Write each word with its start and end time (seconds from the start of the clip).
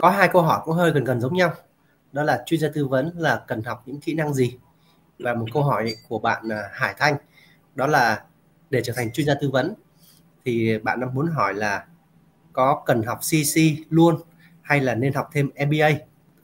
có 0.00 0.10
hai 0.10 0.28
câu 0.32 0.42
hỏi 0.42 0.60
cũng 0.64 0.74
hơi 0.74 0.90
gần 0.90 1.04
gần 1.04 1.20
giống 1.20 1.34
nhau. 1.34 1.52
Đó 2.12 2.22
là 2.22 2.42
chuyên 2.46 2.60
gia 2.60 2.68
tư 2.74 2.86
vấn 2.86 3.12
là 3.18 3.42
cần 3.46 3.62
học 3.62 3.82
những 3.86 4.00
kỹ 4.00 4.14
năng 4.14 4.34
gì? 4.34 4.58
Và 5.18 5.34
một 5.34 5.46
câu 5.52 5.62
hỏi 5.62 5.94
của 6.08 6.18
bạn 6.18 6.48
à, 6.48 6.62
Hải 6.72 6.94
Thanh. 6.98 7.16
Đó 7.74 7.86
là 7.86 8.24
để 8.70 8.80
trở 8.84 8.92
thành 8.96 9.12
chuyên 9.12 9.26
gia 9.26 9.34
tư 9.40 9.50
vấn 9.50 9.74
thì 10.44 10.78
bạn 10.78 11.00
đang 11.00 11.14
muốn 11.14 11.26
hỏi 11.26 11.54
là 11.54 11.84
có 12.52 12.82
cần 12.86 13.02
học 13.02 13.18
CC 13.18 13.60
luôn 13.90 14.20
hay 14.62 14.80
là 14.80 14.94
nên 14.94 15.12
học 15.12 15.28
thêm 15.32 15.50
MBA 15.66 15.90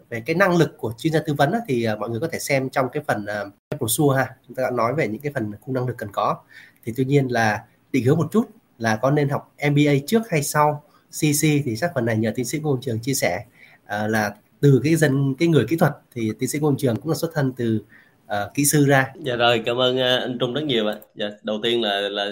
về 0.08 0.20
cái 0.20 0.36
năng 0.36 0.56
lực 0.56 0.78
của 0.78 0.92
chuyên 0.98 1.12
gia 1.12 1.20
tư 1.26 1.34
vấn 1.34 1.52
thì 1.68 1.84
à, 1.84 1.96
mọi 1.96 2.10
người 2.10 2.20
có 2.20 2.28
thể 2.32 2.38
xem 2.38 2.70
trong 2.70 2.88
cái 2.92 3.02
phần 3.06 3.26
à, 3.26 3.44
của 3.70 3.86
brochure 3.86 4.18
ha. 4.18 4.36
Chúng 4.46 4.54
ta 4.54 4.62
đã 4.62 4.70
nói 4.70 4.94
về 4.94 5.08
những 5.08 5.20
cái 5.20 5.32
phần 5.32 5.52
khung 5.60 5.74
năng 5.74 5.86
lực 5.86 5.98
cần 5.98 6.12
có. 6.12 6.36
Thì 6.84 6.92
tuy 6.96 7.04
nhiên 7.04 7.28
là 7.28 7.64
định 7.92 8.04
hướng 8.04 8.16
một 8.16 8.28
chút 8.32 8.50
là 8.78 8.96
có 8.96 9.10
nên 9.10 9.28
học 9.28 9.54
MBA 9.70 9.92
trước 10.06 10.22
hay 10.30 10.42
sau? 10.42 10.82
CC 11.10 11.42
thì 11.64 11.76
chắc 11.80 11.90
phần 11.94 12.04
này 12.04 12.16
nhờ 12.16 12.32
tiến 12.34 12.44
sĩ 12.44 12.58
Ngô 12.58 12.78
Trường 12.80 13.00
chia 13.00 13.14
sẻ. 13.14 13.44
Uh, 13.84 14.10
là 14.10 14.34
từ 14.60 14.80
cái 14.84 14.96
dân 14.96 15.34
cái 15.38 15.48
người 15.48 15.64
kỹ 15.68 15.76
thuật 15.76 15.92
thì 16.14 16.30
tiến 16.38 16.48
sĩ 16.48 16.58
Ngô 16.58 16.74
Trường 16.78 16.96
cũng 16.96 17.08
là 17.08 17.14
xuất 17.14 17.30
thân 17.34 17.52
từ 17.56 17.80
uh, 18.24 18.54
kỹ 18.54 18.64
sư 18.64 18.84
ra. 18.86 19.12
Dạ 19.24 19.36
rồi 19.36 19.62
cảm 19.66 19.76
ơn 19.80 19.98
ờ, 19.98 20.16
anh 20.18 20.36
Trung 20.40 20.54
rất 20.54 20.64
nhiều 20.64 20.86
ạ. 20.86 20.96
Dạ, 21.14 21.30
đầu 21.42 21.60
tiên 21.62 21.82
là 21.82 22.00
là 22.00 22.30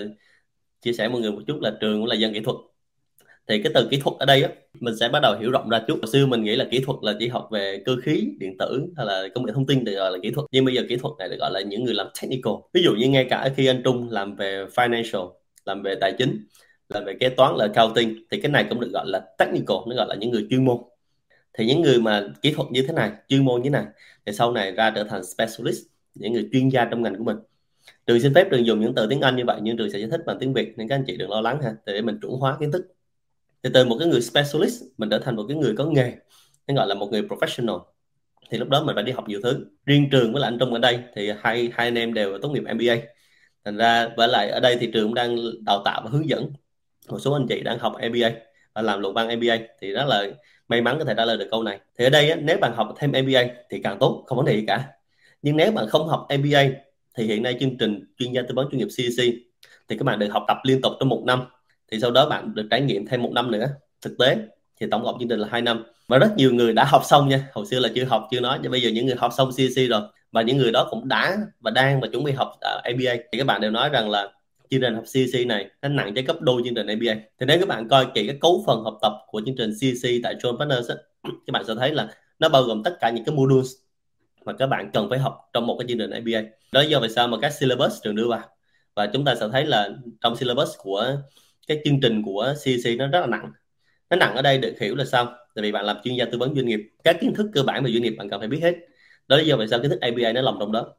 chia 0.83 0.93
sẻ 0.93 1.09
mọi 1.09 1.21
người 1.21 1.33
một 1.33 1.43
chút 1.47 1.59
là 1.61 1.73
trường 1.81 2.01
cũng 2.01 2.07
là 2.07 2.15
dân 2.15 2.35
kỹ 2.35 2.41
thuật. 2.41 2.57
Thì 3.49 3.63
cái 3.63 3.73
từ 3.75 3.89
kỹ 3.91 4.01
thuật 4.05 4.17
ở 4.19 4.27
đây 4.27 4.43
á 4.43 4.49
mình 4.81 4.95
sẽ 5.01 5.09
bắt 5.09 5.21
đầu 5.23 5.37
hiểu 5.41 5.51
rộng 5.51 5.69
ra 5.69 5.83
chút. 5.89 5.99
Hồi 6.03 6.11
xưa 6.13 6.27
mình 6.27 6.43
nghĩ 6.43 6.57
là 6.57 6.67
kỹ 6.71 6.81
thuật 6.87 6.99
là 7.03 7.15
chỉ 7.19 7.29
học 7.29 7.49
về 7.53 7.83
cơ 7.85 7.97
khí 8.03 8.29
điện 8.39 8.57
tử 8.59 8.87
hay 8.97 9.07
là 9.07 9.29
công 9.35 9.47
nghệ 9.47 9.53
thông 9.53 9.67
tin 9.67 9.85
được 9.85 9.95
gọi 9.95 10.11
là 10.13 10.19
kỹ 10.23 10.31
thuật. 10.31 10.47
Nhưng 10.53 10.65
bây 10.65 10.75
giờ 10.75 10.83
kỹ 10.89 10.97
thuật 10.97 11.15
này 11.19 11.29
được 11.29 11.37
gọi 11.41 11.51
là 11.53 11.61
những 11.61 11.85
người 11.85 11.95
làm 11.95 12.07
technical. 12.23 12.53
Ví 12.73 12.83
dụ 12.83 12.95
như 12.95 13.09
ngay 13.09 13.27
cả 13.31 13.51
khi 13.57 13.67
anh 13.67 13.83
Trung 13.85 14.11
làm 14.11 14.37
về 14.37 14.67
financial 14.75 15.31
làm 15.65 15.83
về 15.83 15.95
tài 16.01 16.13
chính 16.19 16.47
là 16.89 17.01
về 17.01 17.15
kế 17.21 17.29
toán, 17.29 17.57
là 17.57 17.67
accounting, 17.73 18.25
thì 18.31 18.41
cái 18.41 18.51
này 18.51 18.67
cũng 18.69 18.81
được 18.81 18.91
gọi 18.93 19.07
là 19.09 19.21
technical, 19.39 19.77
nó 19.87 19.97
gọi 19.97 20.07
là 20.09 20.15
những 20.15 20.31
người 20.31 20.47
chuyên 20.51 20.65
môn. 20.65 20.77
Thì 21.59 21.67
những 21.67 21.83
người 21.83 22.01
mà 22.01 22.29
kỹ 22.43 22.53
thuật 22.53 22.69
như 22.71 22.83
thế 22.87 22.93
này, 22.95 23.13
chuyên 23.29 23.45
môn 23.45 23.63
như 23.63 23.71
thế 23.71 23.71
này, 23.71 23.85
thì 24.27 24.33
sau 24.33 24.53
này 24.53 24.73
ra 24.73 24.91
trở 24.91 25.05
thành 25.05 25.25
specialist, 25.25 25.83
những 26.15 26.33
người 26.33 26.49
chuyên 26.53 26.69
gia 26.69 26.85
trong 26.85 27.03
ngành 27.03 27.17
của 27.17 27.25
mình. 27.25 27.37
Trường 28.07 28.21
xin 28.21 28.35
phép 28.35 28.47
trường 28.51 28.67
dùng 28.67 28.81
những 28.81 28.95
từ 28.95 29.07
tiếng 29.11 29.21
Anh 29.21 29.37
như 29.37 29.45
vậy, 29.47 29.59
nhưng 29.63 29.77
trường 29.77 29.91
sẽ 29.91 29.99
giải 29.99 30.11
thích 30.11 30.21
bằng 30.27 30.39
tiếng 30.41 30.55
Việt, 30.55 30.79
nên 30.79 30.89
các 30.89 30.95
anh 30.95 31.05
chị 31.07 31.17
đừng 31.17 31.31
lo 31.31 31.41
lắng 31.41 31.63
ha 31.63 31.75
để 31.87 32.03
mình 32.03 32.19
chuẩn 32.23 32.33
hóa 32.33 32.57
kiến 32.61 32.73
thức. 32.73 32.87
Thì 33.63 33.71
từ 33.75 33.85
một 33.85 33.97
cái 33.99 34.09
người 34.09 34.21
specialist, 34.21 34.83
mình 34.99 35.11
trở 35.11 35.19
thành 35.19 35.37
một 35.37 35.45
cái 35.49 35.57
người 35.57 35.75
có 35.79 35.85
nghề, 35.85 36.13
nó 36.67 36.75
gọi 36.75 36.87
là 36.89 36.95
một 36.95 37.09
người 37.11 37.23
professional. 37.23 37.81
Thì 38.51 38.59
lúc 38.59 38.69
đó 38.69 38.85
mình 38.85 38.95
phải 38.95 39.05
đi 39.05 39.13
học 39.13 39.29
nhiều 39.29 39.41
thứ. 39.43 39.67
Riêng 39.87 40.09
trường 40.11 40.33
với 40.33 40.41
lại 40.41 40.51
anh 40.51 40.59
Trung 40.59 40.73
ở 40.73 40.79
đây, 40.79 40.99
thì 41.17 41.31
hai 41.39 41.71
hai 41.73 41.87
anh 41.87 41.95
em 41.95 42.15
đều 42.15 42.39
tốt 42.39 42.49
nghiệp 42.49 42.63
MBA 42.75 42.97
thành 43.65 43.77
ra 43.77 44.09
với 44.17 44.29
lại 44.29 44.51
ở 44.51 44.61
đây 44.61 44.77
thì 44.81 44.91
trường 44.93 45.05
cũng 45.05 45.15
đang 45.15 45.37
đào 45.67 45.83
tạo 45.85 46.01
và 46.05 46.11
hướng 46.11 46.29
dẫn 46.29 46.51
một 47.09 47.19
số 47.19 47.33
anh 47.33 47.47
chị 47.49 47.61
đang 47.61 47.79
học 47.79 47.93
MBA 48.09 48.31
và 48.75 48.83
làm 48.83 49.01
luận 49.01 49.15
văn 49.15 49.39
MBA 49.39 49.59
thì 49.81 49.93
rất 49.93 50.05
là 50.07 50.27
may 50.69 50.81
mắn 50.81 50.99
có 50.99 51.05
thể 51.05 51.15
trả 51.17 51.25
lời 51.25 51.37
được 51.37 51.49
câu 51.51 51.63
này. 51.63 51.81
Thì 51.99 52.05
ở 52.05 52.11
đây 52.11 52.35
nếu 52.43 52.59
bạn 52.59 52.73
học 52.75 52.95
thêm 52.99 53.11
MBA 53.11 53.43
thì 53.71 53.81
càng 53.85 53.99
tốt, 54.01 54.25
không 54.27 54.37
vấn 54.37 54.47
đề 54.47 54.57
gì 54.57 54.65
cả. 54.67 54.85
Nhưng 55.43 55.57
nếu 55.57 55.73
bạn 55.73 55.87
không 55.89 56.09
học 56.09 56.27
MBA 56.39 56.65
thì 57.17 57.27
hiện 57.27 57.43
nay 57.43 57.57
chương 57.61 57.79
trình 57.79 58.15
chuyên 58.19 58.33
gia 58.33 58.43
tư 58.43 58.55
vấn 58.55 58.69
chuyên 58.71 58.79
nghiệp 58.79 58.89
CEC 58.97 59.35
thì 59.89 59.97
các 59.99 60.05
bạn 60.05 60.19
được 60.19 60.29
học 60.31 60.45
tập 60.49 60.57
liên 60.65 60.83
tục 60.83 60.93
trong 61.01 61.09
một 61.09 61.23
năm. 61.27 61.45
Thì 61.93 62.01
sau 62.01 62.11
đó 62.11 62.29
bạn 62.29 62.55
được 62.55 62.67
trải 62.71 62.81
nghiệm 62.81 63.07
thêm 63.07 63.23
một 63.23 63.31
năm 63.33 63.51
nữa. 63.51 63.67
Thực 64.03 64.19
tế 64.19 64.37
thì 64.81 64.87
tổng 64.91 65.05
cộng 65.05 65.19
chương 65.19 65.29
trình 65.29 65.39
là 65.39 65.49
hai 65.51 65.63
năm. 65.63 65.85
Và 66.09 66.19
rất 66.19 66.37
nhiều 66.37 66.55
người 66.55 66.73
đã 66.73 66.85
học 66.85 67.03
xong 67.05 67.29
nha. 67.29 67.49
Hồi 67.53 67.67
xưa 67.67 67.79
là 67.79 67.89
chưa 67.95 68.05
học, 68.05 68.29
chưa 68.31 68.41
nói. 68.41 68.59
Nhưng 68.63 68.73
bây 68.73 68.83
giờ 68.83 68.91
những 68.91 69.07
người 69.07 69.17
học 69.19 69.33
xong 69.37 69.51
CC 69.51 69.91
rồi. 69.91 70.03
Và 70.33 70.43
những 70.43 70.57
người 70.57 70.73
đó 70.73 70.87
cũng 70.91 71.09
đã 71.09 71.37
và 71.61 71.71
đang 71.71 72.01
và 72.01 72.09
chuẩn 72.09 72.25
bị 72.25 72.33
học 72.33 72.53
à, 72.61 72.83
MBA 72.95 73.13
thì 73.33 73.39
các 73.39 73.47
bạn 73.47 73.61
đều 73.61 73.71
nói 73.71 73.89
rằng 73.89 74.11
là 74.11 74.33
chương 74.71 74.81
trình 74.81 74.95
học 74.95 75.05
CC 75.05 75.47
này 75.47 75.71
nó 75.83 75.89
nặng 75.89 76.15
trái 76.15 76.25
gấp 76.25 76.41
đôi 76.41 76.63
chương 76.65 76.75
trình 76.75 76.87
ABA 76.87 77.21
thì 77.39 77.47
nếu 77.47 77.59
các 77.59 77.69
bạn 77.69 77.89
coi 77.89 78.07
kỹ 78.15 78.27
cái 78.27 78.39
cấu 78.41 78.63
phần 78.67 78.85
học 78.85 78.99
tập 79.03 79.13
của 79.27 79.43
chương 79.47 79.57
trình 79.57 79.71
CC 79.71 80.09
tại 80.23 80.35
John 80.35 80.59
Partners 80.59 80.91
ấy, 80.91 80.99
các 81.23 81.53
bạn 81.53 81.65
sẽ 81.67 81.75
thấy 81.79 81.93
là 81.93 82.09
nó 82.39 82.49
bao 82.49 82.63
gồm 82.63 82.83
tất 82.83 82.97
cả 83.01 83.11
những 83.11 83.25
cái 83.25 83.35
modules 83.35 83.71
mà 84.45 84.53
các 84.53 84.67
bạn 84.67 84.91
cần 84.93 85.11
phải 85.11 85.19
học 85.19 85.51
trong 85.53 85.67
một 85.67 85.77
cái 85.79 85.89
chương 85.89 85.99
trình 85.99 86.11
ABA 86.11 86.49
đó 86.73 86.81
do 86.81 87.01
vì 87.01 87.09
sao 87.09 87.29
mà 87.29 87.37
các 87.43 87.53
syllabus 87.53 87.93
trường 88.03 88.17
đưa 88.17 88.29
vào. 88.29 88.49
Và 88.95 89.07
chúng 89.07 89.25
ta 89.25 89.35
sẽ 89.35 89.49
thấy 89.53 89.67
là 89.67 89.89
trong 90.21 90.37
syllabus 90.37 90.69
của 90.79 91.17
cái 91.67 91.81
chương 91.85 92.01
trình 92.01 92.23
của 92.23 92.55
CC 92.65 92.99
nó 92.99 93.07
rất 93.07 93.21
là 93.21 93.27
nặng. 93.27 93.53
Nó 94.11 94.17
nặng 94.17 94.35
ở 94.35 94.43
đây 94.43 94.59
được 94.59 94.75
hiểu 94.81 94.95
là 94.95 95.05
sao? 95.05 95.25
Tại 95.55 95.63
vì 95.63 95.73
bạn 95.73 95.85
làm 95.85 95.97
chuyên 96.05 96.15
gia 96.17 96.25
tư 96.25 96.39
vấn 96.39 96.55
doanh 96.55 96.67
nghiệp. 96.67 96.81
Các 97.05 97.17
kiến 97.21 97.35
thức 97.35 97.51
cơ 97.53 97.63
bản 97.63 97.85
về 97.85 97.93
doanh 97.93 98.03
nghiệp 98.03 98.15
bạn 98.19 98.29
cần 98.29 98.41
phải 98.41 98.49
biết 98.49 98.61
hết. 98.63 98.75
Đó 99.29 99.37
là 99.37 99.43
do 99.43 99.57
vì 99.57 99.67
sao 99.67 99.81
kiến 99.81 99.91
thức 99.91 100.01
ABA 100.01 100.33
nó 100.33 100.41
lòng 100.43 100.57
trong 100.61 100.73
đó. 100.73 100.93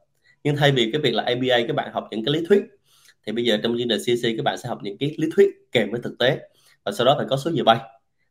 Nhưng 0.44 0.56
thay 0.56 0.72
vì 0.72 0.90
cái 0.92 1.00
việc 1.00 1.14
là 1.14 1.22
ABA 1.22 1.66
các 1.68 1.76
bạn 1.76 1.92
học 1.92 2.08
những 2.10 2.24
cái 2.24 2.34
lý 2.34 2.46
thuyết 2.48 2.62
thì 3.26 3.32
bây 3.32 3.44
giờ 3.44 3.58
trong 3.62 3.78
chương 3.78 3.88
trình 3.88 4.16
CC 4.16 4.36
các 4.36 4.42
bạn 4.44 4.58
sẽ 4.58 4.68
học 4.68 4.78
những 4.82 4.98
cái 4.98 5.14
lý 5.18 5.28
thuyết 5.36 5.46
kèm 5.72 5.90
với 5.90 6.00
thực 6.04 6.18
tế 6.18 6.38
và 6.84 6.92
sau 6.92 7.06
đó 7.06 7.14
phải 7.18 7.26
có 7.30 7.36
số 7.36 7.50
giờ 7.54 7.64
bay. 7.64 7.78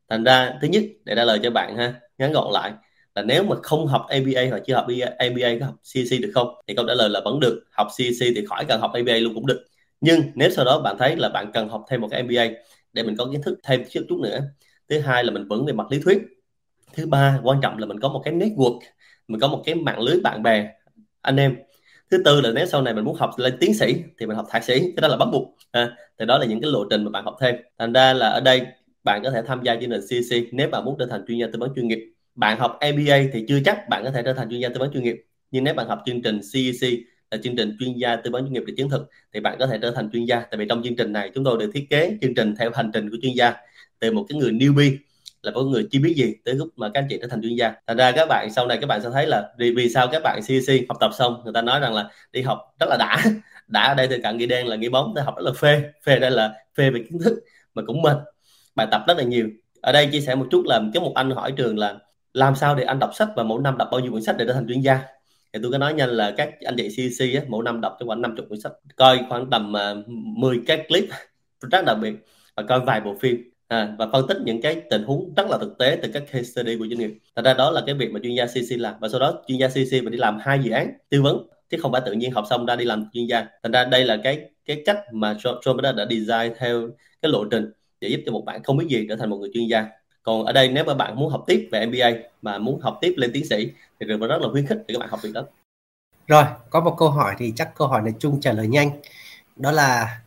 Thành 0.09 0.23
ra, 0.23 0.53
thứ 0.61 0.67
nhất, 0.67 0.83
để 1.03 1.15
trả 1.15 1.23
lời 1.23 1.39
cho 1.43 1.51
bạn 1.51 1.77
ha, 1.77 1.93
ngắn 2.17 2.31
gọn 2.31 2.53
lại, 2.53 2.73
là 3.15 3.21
nếu 3.21 3.43
mà 3.43 3.55
không 3.63 3.87
học 3.87 4.05
ABA 4.09 4.49
hoặc 4.49 4.61
chưa 4.65 4.75
học 4.75 4.87
ABA 5.17 5.59
có 5.59 5.65
học 5.65 5.75
CC 5.93 6.21
được 6.21 6.31
không? 6.33 6.47
Thì 6.67 6.73
câu 6.75 6.85
trả 6.87 6.93
lời 6.93 7.09
là 7.09 7.21
vẫn 7.25 7.39
được, 7.39 7.63
học 7.71 7.87
CC 7.97 8.19
thì 8.19 8.45
khỏi 8.45 8.65
cần 8.67 8.81
học 8.81 8.91
ABA 8.93 9.13
luôn 9.13 9.33
cũng 9.33 9.45
được. 9.45 9.65
Nhưng 10.01 10.21
nếu 10.35 10.49
sau 10.49 10.65
đó 10.65 10.81
bạn 10.81 10.95
thấy 10.99 11.15
là 11.15 11.29
bạn 11.29 11.51
cần 11.53 11.69
học 11.69 11.85
thêm 11.89 12.01
một 12.01 12.07
cái 12.11 12.23
MBA 12.23 12.47
để 12.93 13.03
mình 13.03 13.15
có 13.17 13.27
kiến 13.31 13.41
thức 13.41 13.59
thêm 13.63 13.83
chút 13.89 14.01
chút 14.09 14.19
nữa. 14.19 14.39
Thứ 14.89 14.99
hai 14.99 15.23
là 15.23 15.31
mình 15.31 15.47
vững 15.47 15.65
về 15.65 15.73
mặt 15.73 15.87
lý 15.91 15.99
thuyết. 16.03 16.17
Thứ 16.93 17.07
ba, 17.07 17.39
quan 17.43 17.61
trọng 17.61 17.77
là 17.77 17.85
mình 17.85 17.99
có 17.99 18.09
một 18.09 18.21
cái 18.25 18.33
network, 18.33 18.79
mình 19.27 19.39
có 19.39 19.47
một 19.47 19.61
cái 19.65 19.75
mạng 19.75 20.01
lưới 20.01 20.19
bạn 20.19 20.43
bè, 20.43 20.69
anh 21.21 21.37
em 21.37 21.55
thứ 22.11 22.17
tư 22.25 22.41
là 22.41 22.51
nếu 22.55 22.65
sau 22.65 22.81
này 22.81 22.93
mình 22.93 23.05
muốn 23.05 23.15
học 23.15 23.31
lên 23.37 23.57
tiến 23.59 23.73
sĩ 23.73 23.95
thì 24.19 24.25
mình 24.25 24.37
học 24.37 24.47
thạc 24.49 24.63
sĩ 24.63 24.79
cái 24.79 25.01
đó 25.01 25.07
là 25.07 25.17
bắt 25.17 25.25
buộc. 25.31 25.55
À, 25.71 25.97
thì 26.19 26.25
đó 26.25 26.37
là 26.37 26.45
những 26.45 26.61
cái 26.61 26.71
lộ 26.71 26.85
trình 26.89 27.03
mà 27.03 27.11
bạn 27.11 27.25
học 27.25 27.37
thêm. 27.41 27.55
Thành 27.79 27.93
ra 27.93 28.13
là 28.13 28.29
ở 28.29 28.39
đây 28.39 28.61
bạn 29.03 29.23
có 29.23 29.31
thể 29.31 29.41
tham 29.47 29.63
gia 29.63 29.75
chương 29.75 29.89
trình 29.89 30.01
CC 30.01 30.53
nếu 30.53 30.69
bạn 30.69 30.85
muốn 30.85 30.95
trở 30.99 31.05
thành 31.05 31.25
chuyên 31.27 31.37
gia 31.39 31.47
tư 31.47 31.59
vấn 31.59 31.71
chuyên 31.75 31.87
nghiệp. 31.87 31.99
Bạn 32.35 32.59
học 32.59 32.79
MBA 32.81 33.17
thì 33.33 33.45
chưa 33.47 33.59
chắc 33.65 33.89
bạn 33.89 34.03
có 34.03 34.11
thể 34.11 34.21
trở 34.25 34.33
thành 34.33 34.49
chuyên 34.49 34.59
gia 34.59 34.69
tư 34.69 34.75
vấn 34.79 34.91
chuyên 34.93 35.03
nghiệp. 35.03 35.15
Nhưng 35.51 35.63
nếu 35.63 35.73
bạn 35.73 35.87
học 35.87 35.99
chương 36.05 36.21
trình 36.21 36.39
CEC 36.53 36.99
là 37.31 37.37
chương 37.43 37.55
trình 37.55 37.77
chuyên 37.79 37.93
gia 37.97 38.15
tư 38.15 38.31
vấn 38.31 38.43
chuyên 38.43 38.53
nghiệp 38.53 38.63
để 38.67 38.73
chứng 38.77 38.89
thực 38.89 39.09
thì 39.33 39.39
bạn 39.39 39.55
có 39.59 39.67
thể 39.67 39.77
trở 39.81 39.91
thành 39.91 40.09
chuyên 40.13 40.25
gia. 40.25 40.39
Tại 40.39 40.57
vì 40.57 40.65
trong 40.69 40.83
chương 40.83 40.95
trình 40.95 41.11
này 41.11 41.31
chúng 41.35 41.43
tôi 41.43 41.57
được 41.59 41.71
thiết 41.73 41.87
kế 41.89 42.17
chương 42.21 42.35
trình 42.35 42.55
theo 42.59 42.71
hành 42.73 42.91
trình 42.93 43.09
của 43.09 43.17
chuyên 43.21 43.33
gia 43.33 43.53
từ 43.99 44.11
một 44.11 44.25
cái 44.29 44.39
người 44.39 44.51
newbie 44.51 44.97
là 45.45 45.51
có 45.51 45.61
người 45.61 45.87
chưa 45.91 45.99
biết 45.99 46.13
gì 46.17 46.33
tới 46.45 46.55
lúc 46.55 46.69
mà 46.75 46.89
các 46.93 46.99
anh 47.01 47.07
chị 47.09 47.17
trở 47.21 47.27
thành 47.27 47.41
chuyên 47.41 47.55
gia. 47.55 47.73
Thành 47.87 47.97
ra 47.97 48.11
các 48.11 48.25
bạn 48.29 48.53
sau 48.55 48.67
này 48.67 48.77
các 48.81 48.87
bạn 48.87 49.01
sẽ 49.01 49.09
thấy 49.13 49.27
là 49.27 49.49
vì, 49.57 49.71
vì 49.75 49.89
sao 49.89 50.07
các 50.11 50.21
bạn 50.23 50.41
CC 50.41 50.89
học 50.89 50.97
tập 50.99 51.11
xong 51.17 51.41
người 51.43 51.53
ta 51.53 51.61
nói 51.61 51.79
rằng 51.79 51.93
là 51.93 52.09
đi 52.31 52.41
học 52.41 52.59
rất 52.79 52.89
là 52.89 52.97
đã 52.99 53.23
đã 53.67 53.81
ở 53.81 53.93
đây 53.93 54.07
thì 54.07 54.21
cận 54.23 54.37
ghi 54.37 54.45
đen 54.45 54.67
là 54.67 54.75
ghi 54.75 54.89
bóng 54.89 55.13
ta 55.15 55.21
học 55.21 55.35
rất 55.37 55.43
là 55.45 55.51
phê 55.51 55.83
phê 56.03 56.19
đây 56.19 56.31
là 56.31 56.53
phê 56.77 56.89
về 56.89 57.03
kiến 57.09 57.19
thức 57.23 57.43
mà 57.73 57.83
cũng 57.87 58.01
mệt. 58.01 58.17
Bài 58.75 58.87
tập 58.91 59.03
rất 59.07 59.17
là 59.17 59.23
nhiều. 59.23 59.49
Ở 59.81 59.91
đây 59.91 60.09
chia 60.11 60.21
sẻ 60.21 60.35
một 60.35 60.47
chút 60.51 60.63
là 60.65 60.81
có 60.93 60.99
một 60.99 61.11
anh 61.15 61.31
hỏi 61.31 61.51
trường 61.51 61.77
là 61.77 61.95
làm 62.33 62.55
sao 62.55 62.75
để 62.75 62.83
anh 62.83 62.99
đọc 62.99 63.11
sách 63.15 63.29
và 63.35 63.43
mỗi 63.43 63.61
năm 63.61 63.77
đọc 63.77 63.87
bao 63.91 63.99
nhiêu 63.99 64.11
quyển 64.11 64.23
sách 64.23 64.35
để 64.37 64.45
trở 64.47 64.53
thành 64.53 64.67
chuyên 64.67 64.81
gia? 64.81 64.99
Thì 65.53 65.59
tôi 65.63 65.71
có 65.71 65.77
nói 65.77 65.93
nhanh 65.93 66.09
là 66.09 66.33
các 66.37 66.49
anh 66.65 66.75
chị 66.77 66.89
CC 66.89 67.35
á, 67.35 67.41
mỗi 67.47 67.63
năm 67.63 67.81
đọc 67.81 67.95
trong 67.99 68.07
khoảng 68.07 68.21
50 68.21 68.45
quyển 68.49 68.61
sách 68.61 68.71
coi 68.95 69.19
khoảng 69.29 69.49
tầm 69.49 69.77
à, 69.77 69.91
uh, 69.91 70.07
10 70.07 70.61
cái 70.67 70.85
clip 70.87 71.05
rất 71.71 71.85
đặc 71.85 71.97
biệt 72.01 72.13
và 72.55 72.63
coi 72.63 72.79
vài 72.79 73.01
bộ 73.01 73.15
phim 73.21 73.54
à, 73.67 73.95
và 73.97 74.07
phân 74.11 74.27
tích 74.27 74.37
những 74.45 74.61
cái 74.61 74.81
tình 74.89 75.03
huống 75.03 75.33
rất 75.37 75.47
là 75.49 75.57
thực 75.57 75.77
tế 75.77 75.99
từ 76.01 76.09
các 76.13 76.23
case 76.31 76.43
study 76.43 76.77
của 76.77 76.87
doanh 76.87 76.99
nghiệp. 76.99 77.17
Thật 77.35 77.45
ra 77.45 77.53
đó 77.53 77.71
là 77.71 77.81
cái 77.85 77.95
việc 77.95 78.11
mà 78.11 78.19
chuyên 78.23 78.35
gia 78.35 78.45
CC 78.45 78.79
làm 78.79 78.95
và 78.99 79.09
sau 79.09 79.19
đó 79.19 79.43
chuyên 79.47 79.59
gia 79.59 79.67
CC 79.67 80.03
mà 80.03 80.09
đi 80.09 80.17
làm 80.17 80.37
hai 80.41 80.59
dự 80.63 80.71
án 80.71 80.93
tư 81.09 81.21
vấn 81.21 81.47
chứ 81.69 81.77
không 81.81 81.91
phải 81.91 82.01
tự 82.05 82.11
nhiên 82.11 82.31
học 82.31 82.45
xong 82.49 82.65
ra 82.65 82.75
đi 82.75 82.85
làm 82.85 83.09
chuyên 83.13 83.27
gia. 83.27 83.47
Thành 83.63 83.71
ra 83.71 83.85
đây 83.85 84.05
là 84.05 84.17
cái 84.23 84.49
cái 84.65 84.83
cách 84.85 84.99
mà 85.11 85.33
John 85.33 85.77
đã, 85.77 85.91
đã 85.91 86.05
design 86.09 86.53
theo 86.59 86.89
cái 87.21 87.31
lộ 87.31 87.45
trình 87.45 87.71
để 88.01 88.07
giúp 88.07 88.19
cho 88.25 88.31
một 88.31 88.43
bạn 88.45 88.63
không 88.63 88.77
biết 88.77 88.85
gì 88.89 89.05
trở 89.09 89.15
thành 89.15 89.29
một 89.29 89.37
người 89.37 89.49
chuyên 89.53 89.67
gia. 89.67 89.87
Còn 90.23 90.45
ở 90.45 90.53
đây 90.53 90.69
nếu 90.69 90.83
mà 90.83 90.93
bạn 90.93 91.15
muốn 91.15 91.29
học 91.29 91.43
tiếp 91.47 91.69
về 91.71 91.85
MBA 91.85 92.11
mà 92.41 92.57
muốn 92.57 92.79
học 92.79 92.97
tiếp 93.01 93.13
lên 93.17 93.31
tiến 93.33 93.45
sĩ 93.45 93.69
thì 93.99 94.05
trường 94.09 94.19
rất 94.19 94.41
là 94.41 94.47
khuyến 94.51 94.67
khích 94.67 94.77
để 94.87 94.93
các 94.93 94.99
bạn 94.99 95.09
học 95.09 95.19
việc 95.23 95.31
đó. 95.33 95.43
Rồi 96.27 96.43
có 96.69 96.81
một 96.81 96.95
câu 96.97 97.09
hỏi 97.09 97.35
thì 97.37 97.53
chắc 97.55 97.75
câu 97.75 97.87
hỏi 97.87 98.01
này 98.01 98.13
chung 98.19 98.41
trả 98.41 98.51
lời 98.51 98.67
nhanh. 98.67 98.89
Đó 99.55 99.71
là 99.71 100.19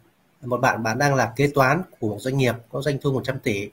một 0.42 0.60
bạn 0.60 0.82
bạn 0.82 0.98
đang 0.98 1.14
là 1.14 1.32
kế 1.36 1.50
toán 1.54 1.82
của 2.00 2.08
một 2.08 2.18
doanh 2.20 2.36
nghiệp 2.36 2.54
có 2.72 2.82
doanh 2.82 2.98
thu 3.02 3.12
100 3.12 3.38
tỷ. 3.38 3.70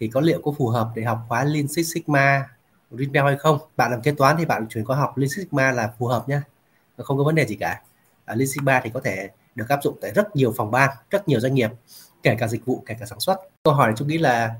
Thì 0.00 0.08
có 0.08 0.20
liệu 0.20 0.40
có 0.44 0.52
phù 0.58 0.68
hợp 0.68 0.88
để 0.94 1.02
học 1.02 1.18
khóa 1.28 1.44
Lean 1.44 1.68
Six 1.68 1.94
Sigma 1.94 2.48
Green 2.90 3.14
hay 3.14 3.36
không? 3.36 3.58
Bạn 3.76 3.90
làm 3.90 4.02
kế 4.02 4.12
toán 4.12 4.36
thì 4.38 4.44
bạn 4.44 4.66
chuyển 4.68 4.84
có 4.84 4.94
học 4.94 5.18
Lean 5.18 5.28
Six 5.28 5.38
Sigma 5.38 5.72
là 5.72 5.92
phù 5.98 6.06
hợp 6.06 6.28
nhá. 6.28 6.42
Không 6.98 7.18
có 7.18 7.24
vấn 7.24 7.34
đề 7.34 7.46
gì 7.46 7.54
cả. 7.54 7.82
À, 8.24 8.34
Lean 8.34 8.48
Sigma 8.48 8.80
thì 8.84 8.90
có 8.94 9.00
thể 9.04 9.28
được 9.54 9.68
áp 9.68 9.82
dụng 9.82 9.98
tại 10.00 10.12
rất 10.14 10.36
nhiều 10.36 10.54
phòng 10.56 10.70
ban 10.70 10.90
rất 11.10 11.28
nhiều 11.28 11.40
doanh 11.40 11.54
nghiệp 11.54 11.70
kể 12.22 12.36
cả 12.38 12.46
dịch 12.46 12.64
vụ 12.64 12.82
kể 12.86 12.96
cả 13.00 13.06
sản 13.06 13.20
xuất. 13.20 13.36
Câu 13.62 13.74
hỏi 13.74 13.86
này 13.86 13.94
tôi 13.98 14.08
nghĩ 14.08 14.18
là 14.18 14.54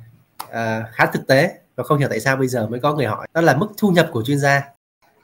uh, 0.45 0.49
khá 0.93 1.07
thực 1.07 1.27
tế 1.27 1.59
và 1.77 1.85
không 1.85 1.99
hiểu 1.99 2.09
tại 2.09 2.21
sao 2.21 2.37
bây 2.37 2.49
giờ 2.49 2.69
mới 2.69 2.81
có 2.81 2.95
người 2.95 3.07
hỏi. 3.07 3.27
Đó 3.35 3.41
là 3.41 3.57
mức 3.57 3.69
thu 3.77 3.91
nhập 3.91 4.09
của 4.13 4.23
chuyên 4.25 4.39
gia. 4.39 4.63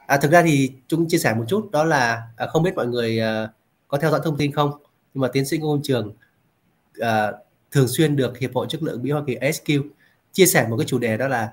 À, 0.06 0.16
thực 0.16 0.31
ra 0.31 0.42
thì 0.42 0.72
chúng 0.88 1.08
chia 1.08 1.19
sẻ 1.19 1.34
một 1.34 1.44
chút 1.48 1.70
đó 1.72 1.84
là 1.84 2.22
à, 2.37 2.46
không 2.46 2.62
biết 2.62 2.75
mọi 2.75 2.87
người 2.87 3.20
à, 3.20 3.48
có 3.88 3.98
theo 3.98 4.10
dõi 4.10 4.20
thông 4.25 4.37
tin 4.37 4.52
không? 4.52 4.72
Nhưng 5.18 5.22
mà 5.22 5.28
tiến 5.32 5.44
sĩ 5.44 5.58
ngô 5.58 5.78
trường 5.82 6.12
uh, 7.00 7.04
thường 7.70 7.88
xuyên 7.88 8.16
được 8.16 8.38
hiệp 8.38 8.54
hội 8.54 8.66
chất 8.70 8.82
lượng 8.82 9.02
mỹ 9.02 9.10
hoa 9.10 9.22
kỳ 9.26 9.34
ASQ 9.34 9.82
chia 10.32 10.46
sẻ 10.46 10.66
một 10.68 10.76
cái 10.76 10.86
chủ 10.86 10.98
đề 10.98 11.16
đó 11.16 11.28
là 11.28 11.52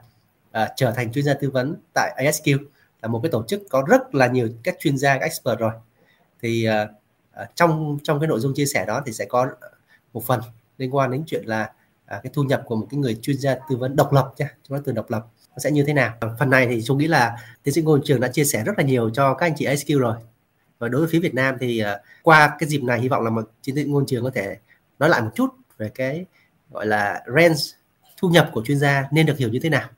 uh, 0.63 0.69
trở 0.75 0.91
thành 0.91 1.11
chuyên 1.11 1.25
gia 1.25 1.33
tư 1.33 1.49
vấn 1.49 1.75
tại 1.93 2.15
ASQ 2.17 2.57
là 3.01 3.07
một 3.07 3.19
cái 3.23 3.31
tổ 3.31 3.43
chức 3.47 3.61
có 3.69 3.83
rất 3.87 4.15
là 4.15 4.27
nhiều 4.27 4.49
các 4.63 4.75
chuyên 4.79 4.97
gia 4.97 5.13
các 5.13 5.23
expert 5.23 5.59
rồi. 5.59 5.71
Thì 6.41 6.67
uh, 6.69 7.47
trong 7.55 7.97
trong 8.03 8.19
cái 8.19 8.27
nội 8.27 8.39
dung 8.39 8.53
chia 8.53 8.65
sẻ 8.65 8.85
đó 8.85 9.01
thì 9.05 9.11
sẽ 9.11 9.25
có 9.25 9.47
một 10.13 10.25
phần 10.25 10.41
liên 10.77 10.95
quan 10.95 11.11
đến 11.11 11.23
chuyện 11.27 11.45
là 11.45 11.71
à, 12.05 12.19
cái 12.23 12.31
thu 12.33 12.43
nhập 12.43 12.63
của 12.65 12.75
một 12.75 12.87
cái 12.89 12.99
người 12.99 13.19
chuyên 13.21 13.37
gia 13.37 13.55
tư 13.69 13.77
vấn 13.77 13.95
độc 13.95 14.13
lập 14.13 14.33
nhé 14.37 14.47
chúng 14.67 14.77
ta 14.77 14.81
từ 14.85 14.91
độc 14.91 15.11
lập 15.11 15.27
nó 15.51 15.57
sẽ 15.57 15.71
như 15.71 15.83
thế 15.83 15.93
nào. 15.93 16.13
Phần 16.39 16.49
này 16.49 16.67
thì 16.67 16.83
tôi 16.87 16.97
nghĩ 16.97 17.07
là 17.07 17.37
tiến 17.63 17.73
sĩ 17.73 17.81
ngôn 17.81 18.01
trường 18.05 18.19
đã 18.19 18.27
chia 18.27 18.45
sẻ 18.45 18.63
rất 18.63 18.73
là 18.77 18.83
nhiều 18.83 19.09
cho 19.09 19.33
các 19.33 19.45
anh 19.45 19.55
chị 19.57 19.65
SQ 19.65 19.99
rồi 19.99 20.15
và 20.79 20.87
đối 20.87 21.01
với 21.01 21.09
phía 21.11 21.19
Việt 21.19 21.33
Nam 21.33 21.55
thì 21.59 21.83
uh, 21.83 21.87
qua 22.23 22.55
cái 22.59 22.69
dịp 22.69 22.83
này 22.83 22.99
hy 22.99 23.07
vọng 23.07 23.23
là 23.23 23.29
một 23.29 23.51
chiến 23.61 23.75
dịch 23.75 23.87
ngôn 23.87 24.05
trường 24.05 24.23
có 24.23 24.31
thể 24.35 24.57
nói 24.99 25.09
lại 25.09 25.21
một 25.21 25.31
chút 25.35 25.49
về 25.77 25.89
cái 25.95 26.25
gọi 26.71 26.85
là 26.85 27.23
range 27.35 27.55
thu 28.17 28.29
nhập 28.29 28.49
của 28.53 28.63
chuyên 28.65 28.79
gia 28.79 29.07
nên 29.11 29.25
được 29.25 29.37
hiểu 29.37 29.49
như 29.49 29.59
thế 29.63 29.69
nào 29.69 29.89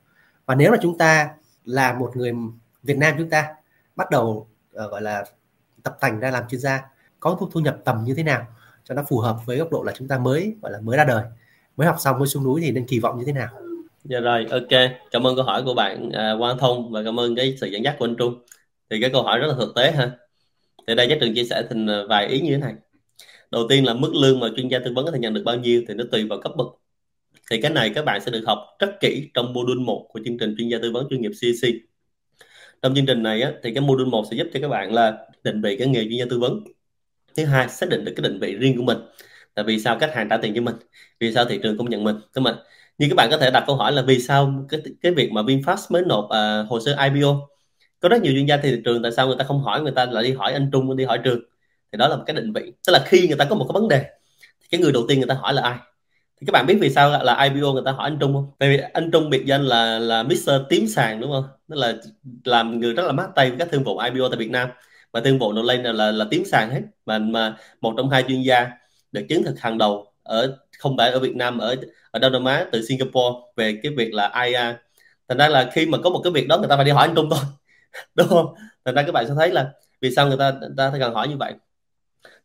và 0.46 0.54
nếu 0.54 0.70
mà 0.70 0.76
chúng 0.82 0.98
ta 0.98 1.30
là 1.64 1.92
một 1.92 2.16
người 2.16 2.32
Việt 2.82 2.98
Nam 2.98 3.14
chúng 3.18 3.30
ta 3.30 3.48
bắt 3.96 4.10
đầu 4.10 4.48
uh, 4.84 4.90
gọi 4.90 5.02
là 5.02 5.24
tập 5.82 5.96
tành 6.00 6.20
ra 6.20 6.30
làm 6.30 6.48
chuyên 6.48 6.60
gia 6.60 6.82
có 7.20 7.36
thu, 7.40 7.48
thu 7.52 7.60
nhập 7.60 7.78
tầm 7.84 8.04
như 8.04 8.14
thế 8.14 8.22
nào 8.22 8.46
cho 8.84 8.94
nó 8.94 9.02
phù 9.08 9.18
hợp 9.18 9.36
với 9.46 9.56
góc 9.56 9.70
độ 9.70 9.82
là 9.82 9.92
chúng 9.96 10.08
ta 10.08 10.18
mới 10.18 10.54
gọi 10.62 10.72
là 10.72 10.80
mới 10.80 10.96
ra 10.96 11.04
đời 11.04 11.24
mới 11.76 11.86
học 11.86 11.96
xong 11.98 12.18
mới 12.18 12.28
xuống 12.28 12.44
núi 12.44 12.60
thì 12.60 12.70
nên 12.70 12.86
kỳ 12.86 12.98
vọng 12.98 13.18
như 13.18 13.24
thế 13.24 13.32
nào 13.32 13.48
Dạ 14.04 14.20
rồi, 14.20 14.46
ok. 14.50 14.90
Cảm 15.10 15.26
ơn 15.26 15.36
câu 15.36 15.44
hỏi 15.44 15.62
của 15.64 15.74
bạn 15.74 16.08
uh, 16.08 16.40
Quang 16.40 16.58
Thông 16.58 16.90
và 16.90 17.02
cảm 17.04 17.20
ơn 17.20 17.36
cái 17.36 17.56
sự 17.60 17.66
dẫn 17.66 17.84
dắt 17.84 17.96
của 17.98 18.04
anh 18.04 18.16
Trung. 18.16 18.44
Thì 18.90 19.00
cái 19.00 19.10
câu 19.10 19.22
hỏi 19.22 19.38
rất 19.38 19.46
là 19.46 19.54
thực 19.58 19.72
tế 19.74 19.92
ha. 19.92 20.10
Thì 20.86 20.94
đây 20.94 21.06
chắc 21.08 21.18
trường 21.20 21.34
chia 21.34 21.44
sẻ 21.44 21.62
thành 21.68 21.86
ờ, 21.86 22.06
vài 22.08 22.26
ý 22.26 22.40
như 22.40 22.50
thế 22.50 22.58
này. 22.58 22.74
Đầu 23.50 23.66
tiên 23.68 23.84
là 23.84 23.94
mức 23.94 24.14
lương 24.14 24.40
mà 24.40 24.48
chuyên 24.56 24.68
gia 24.68 24.78
tư 24.78 24.92
vấn 24.94 25.04
có 25.04 25.10
thể 25.10 25.18
nhận 25.18 25.34
được 25.34 25.42
bao 25.44 25.56
nhiêu 25.56 25.82
thì 25.88 25.94
nó 25.94 26.04
tùy 26.12 26.24
vào 26.24 26.40
cấp 26.40 26.52
bậc. 26.56 26.66
Thì 27.50 27.60
cái 27.62 27.70
này 27.70 27.90
các 27.94 28.04
bạn 28.04 28.20
sẽ 28.20 28.30
được 28.30 28.42
học 28.46 28.58
rất 28.78 29.00
kỹ 29.00 29.30
trong 29.34 29.52
module 29.52 29.84
1 29.84 30.06
của 30.08 30.20
chương 30.24 30.38
trình 30.38 30.54
chuyên 30.58 30.68
gia 30.68 30.78
tư 30.82 30.92
vấn 30.92 31.06
chuyên 31.10 31.20
nghiệp 31.20 31.32
CC. 31.40 31.68
Trong 32.82 32.94
chương 32.94 33.06
trình 33.06 33.22
này 33.22 33.42
á, 33.42 33.52
thì 33.62 33.74
cái 33.74 33.80
module 33.80 34.10
1 34.10 34.24
sẽ 34.30 34.36
giúp 34.36 34.46
cho 34.54 34.60
các 34.60 34.68
bạn 34.68 34.92
là 34.92 35.18
định 35.44 35.62
vị 35.62 35.76
cái 35.76 35.88
nghề 35.88 36.00
chuyên 36.00 36.18
gia 36.18 36.24
tư 36.30 36.38
vấn. 36.38 36.64
Thứ 37.36 37.44
hai, 37.44 37.68
xác 37.68 37.88
định 37.88 38.04
được 38.04 38.12
cái 38.16 38.22
định 38.22 38.38
vị 38.40 38.56
riêng 38.56 38.76
của 38.76 38.82
mình. 38.82 38.98
Tại 39.54 39.64
vì 39.64 39.80
sao 39.80 39.98
khách 39.98 40.14
hàng 40.14 40.28
trả 40.28 40.36
tiền 40.36 40.54
cho 40.54 40.60
mình, 40.60 40.74
vì 41.20 41.32
sao 41.32 41.44
thị 41.44 41.58
trường 41.62 41.78
công 41.78 41.90
nhận 41.90 42.04
mình, 42.04 42.16
các 42.32 42.40
bạn 42.40 42.54
như 42.98 43.06
các 43.10 43.14
bạn 43.16 43.30
có 43.30 43.38
thể 43.38 43.50
đặt 43.50 43.64
câu 43.66 43.76
hỏi 43.76 43.92
là 43.92 44.02
vì 44.02 44.18
sao 44.18 44.66
cái 44.68 44.80
cái 45.02 45.12
việc 45.12 45.32
mà 45.32 45.42
VinFast 45.42 45.86
mới 45.90 46.02
nộp 46.06 46.24
uh, 46.24 46.70
hồ 46.70 46.80
sơ 46.80 46.96
IPO 47.04 47.48
có 48.00 48.08
rất 48.08 48.22
nhiều 48.22 48.32
chuyên 48.32 48.46
gia 48.46 48.56
thị 48.56 48.80
trường 48.84 49.02
tại 49.02 49.12
sao 49.12 49.26
người 49.26 49.36
ta 49.38 49.44
không 49.44 49.60
hỏi 49.60 49.82
người 49.82 49.92
ta 49.92 50.06
lại 50.06 50.24
đi 50.24 50.32
hỏi 50.32 50.52
anh 50.52 50.70
Trung 50.72 50.96
đi 50.96 51.04
hỏi 51.04 51.18
trường 51.24 51.40
thì 51.92 51.98
đó 51.98 52.08
là 52.08 52.16
một 52.16 52.24
cái 52.26 52.36
định 52.36 52.52
vị 52.52 52.72
tức 52.86 52.92
là 52.92 53.04
khi 53.06 53.28
người 53.28 53.36
ta 53.36 53.44
có 53.44 53.54
một 53.56 53.66
cái 53.68 53.72
vấn 53.80 53.88
đề 53.88 54.04
thì 54.60 54.66
cái 54.70 54.80
người 54.80 54.92
đầu 54.92 55.04
tiên 55.08 55.18
người 55.18 55.28
ta 55.28 55.34
hỏi 55.34 55.54
là 55.54 55.62
ai 55.62 55.78
thì 56.40 56.46
các 56.46 56.52
bạn 56.52 56.66
biết 56.66 56.78
vì 56.80 56.90
sao 56.90 57.10
là 57.24 57.42
IPO 57.44 57.72
người 57.72 57.82
ta 57.84 57.92
hỏi 57.92 58.10
anh 58.10 58.18
Trung 58.20 58.34
không? 58.34 58.50
Tại 58.58 58.68
vì 58.68 58.82
anh 58.92 59.10
Trung 59.10 59.30
biệt 59.30 59.46
danh 59.46 59.62
là 59.62 59.98
là 59.98 60.22
Mr. 60.22 60.50
Tím 60.68 60.88
sàn 60.88 61.20
đúng 61.20 61.30
không? 61.32 61.44
Tức 61.68 61.76
là 61.76 61.94
làm 62.44 62.80
người 62.80 62.94
rất 62.94 63.02
là 63.06 63.12
mát 63.12 63.28
tay 63.34 63.48
với 63.50 63.58
các 63.58 63.68
thương 63.72 63.84
vụ 63.84 63.98
IPO 63.98 64.28
tại 64.28 64.38
Việt 64.38 64.50
Nam 64.50 64.68
và 65.12 65.20
thương 65.20 65.38
vụ 65.38 65.52
đầu 65.52 65.64
lên 65.64 65.82
là, 65.82 65.92
là 65.92 66.12
là 66.12 66.26
tím 66.30 66.44
sàn 66.44 66.70
hết 66.70 66.80
mà 67.06 67.18
mà 67.18 67.56
một 67.80 67.94
trong 67.96 68.10
hai 68.10 68.24
chuyên 68.28 68.42
gia 68.42 68.70
được 69.12 69.26
chứng 69.28 69.42
thực 69.44 69.60
hàng 69.60 69.78
đầu 69.78 70.12
ở 70.22 70.56
không 70.78 70.96
phải 70.98 71.10
ở 71.10 71.18
Việt 71.20 71.36
Nam 71.36 71.58
ở 71.58 71.76
ở 72.10 72.18
Đông 72.18 72.32
Nam 72.32 72.44
Á 72.44 72.66
từ 72.72 72.82
Singapore 72.82 73.38
về 73.56 73.80
cái 73.82 73.92
việc 73.96 74.14
là 74.14 74.44
IA 74.44 74.78
thành 75.28 75.38
ra 75.38 75.48
là 75.48 75.70
khi 75.72 75.86
mà 75.86 75.98
có 76.04 76.10
một 76.10 76.20
cái 76.24 76.32
việc 76.32 76.48
đó 76.48 76.58
người 76.58 76.68
ta 76.68 76.76
phải 76.76 76.84
đi 76.84 76.90
hỏi 76.90 77.06
anh 77.06 77.14
Trung 77.16 77.28
thôi 77.30 77.40
đúng 78.14 78.28
không? 78.28 78.54
Thành 78.84 78.94
ra 78.94 79.02
các 79.02 79.12
bạn 79.12 79.28
sẽ 79.28 79.34
thấy 79.38 79.50
là 79.50 79.72
vì 80.00 80.10
sao 80.10 80.28
người 80.28 80.36
ta 80.38 80.52
người 80.60 80.70
ta 80.76 80.92
cần 81.00 81.14
hỏi 81.14 81.28
như 81.28 81.36
vậy. 81.36 81.54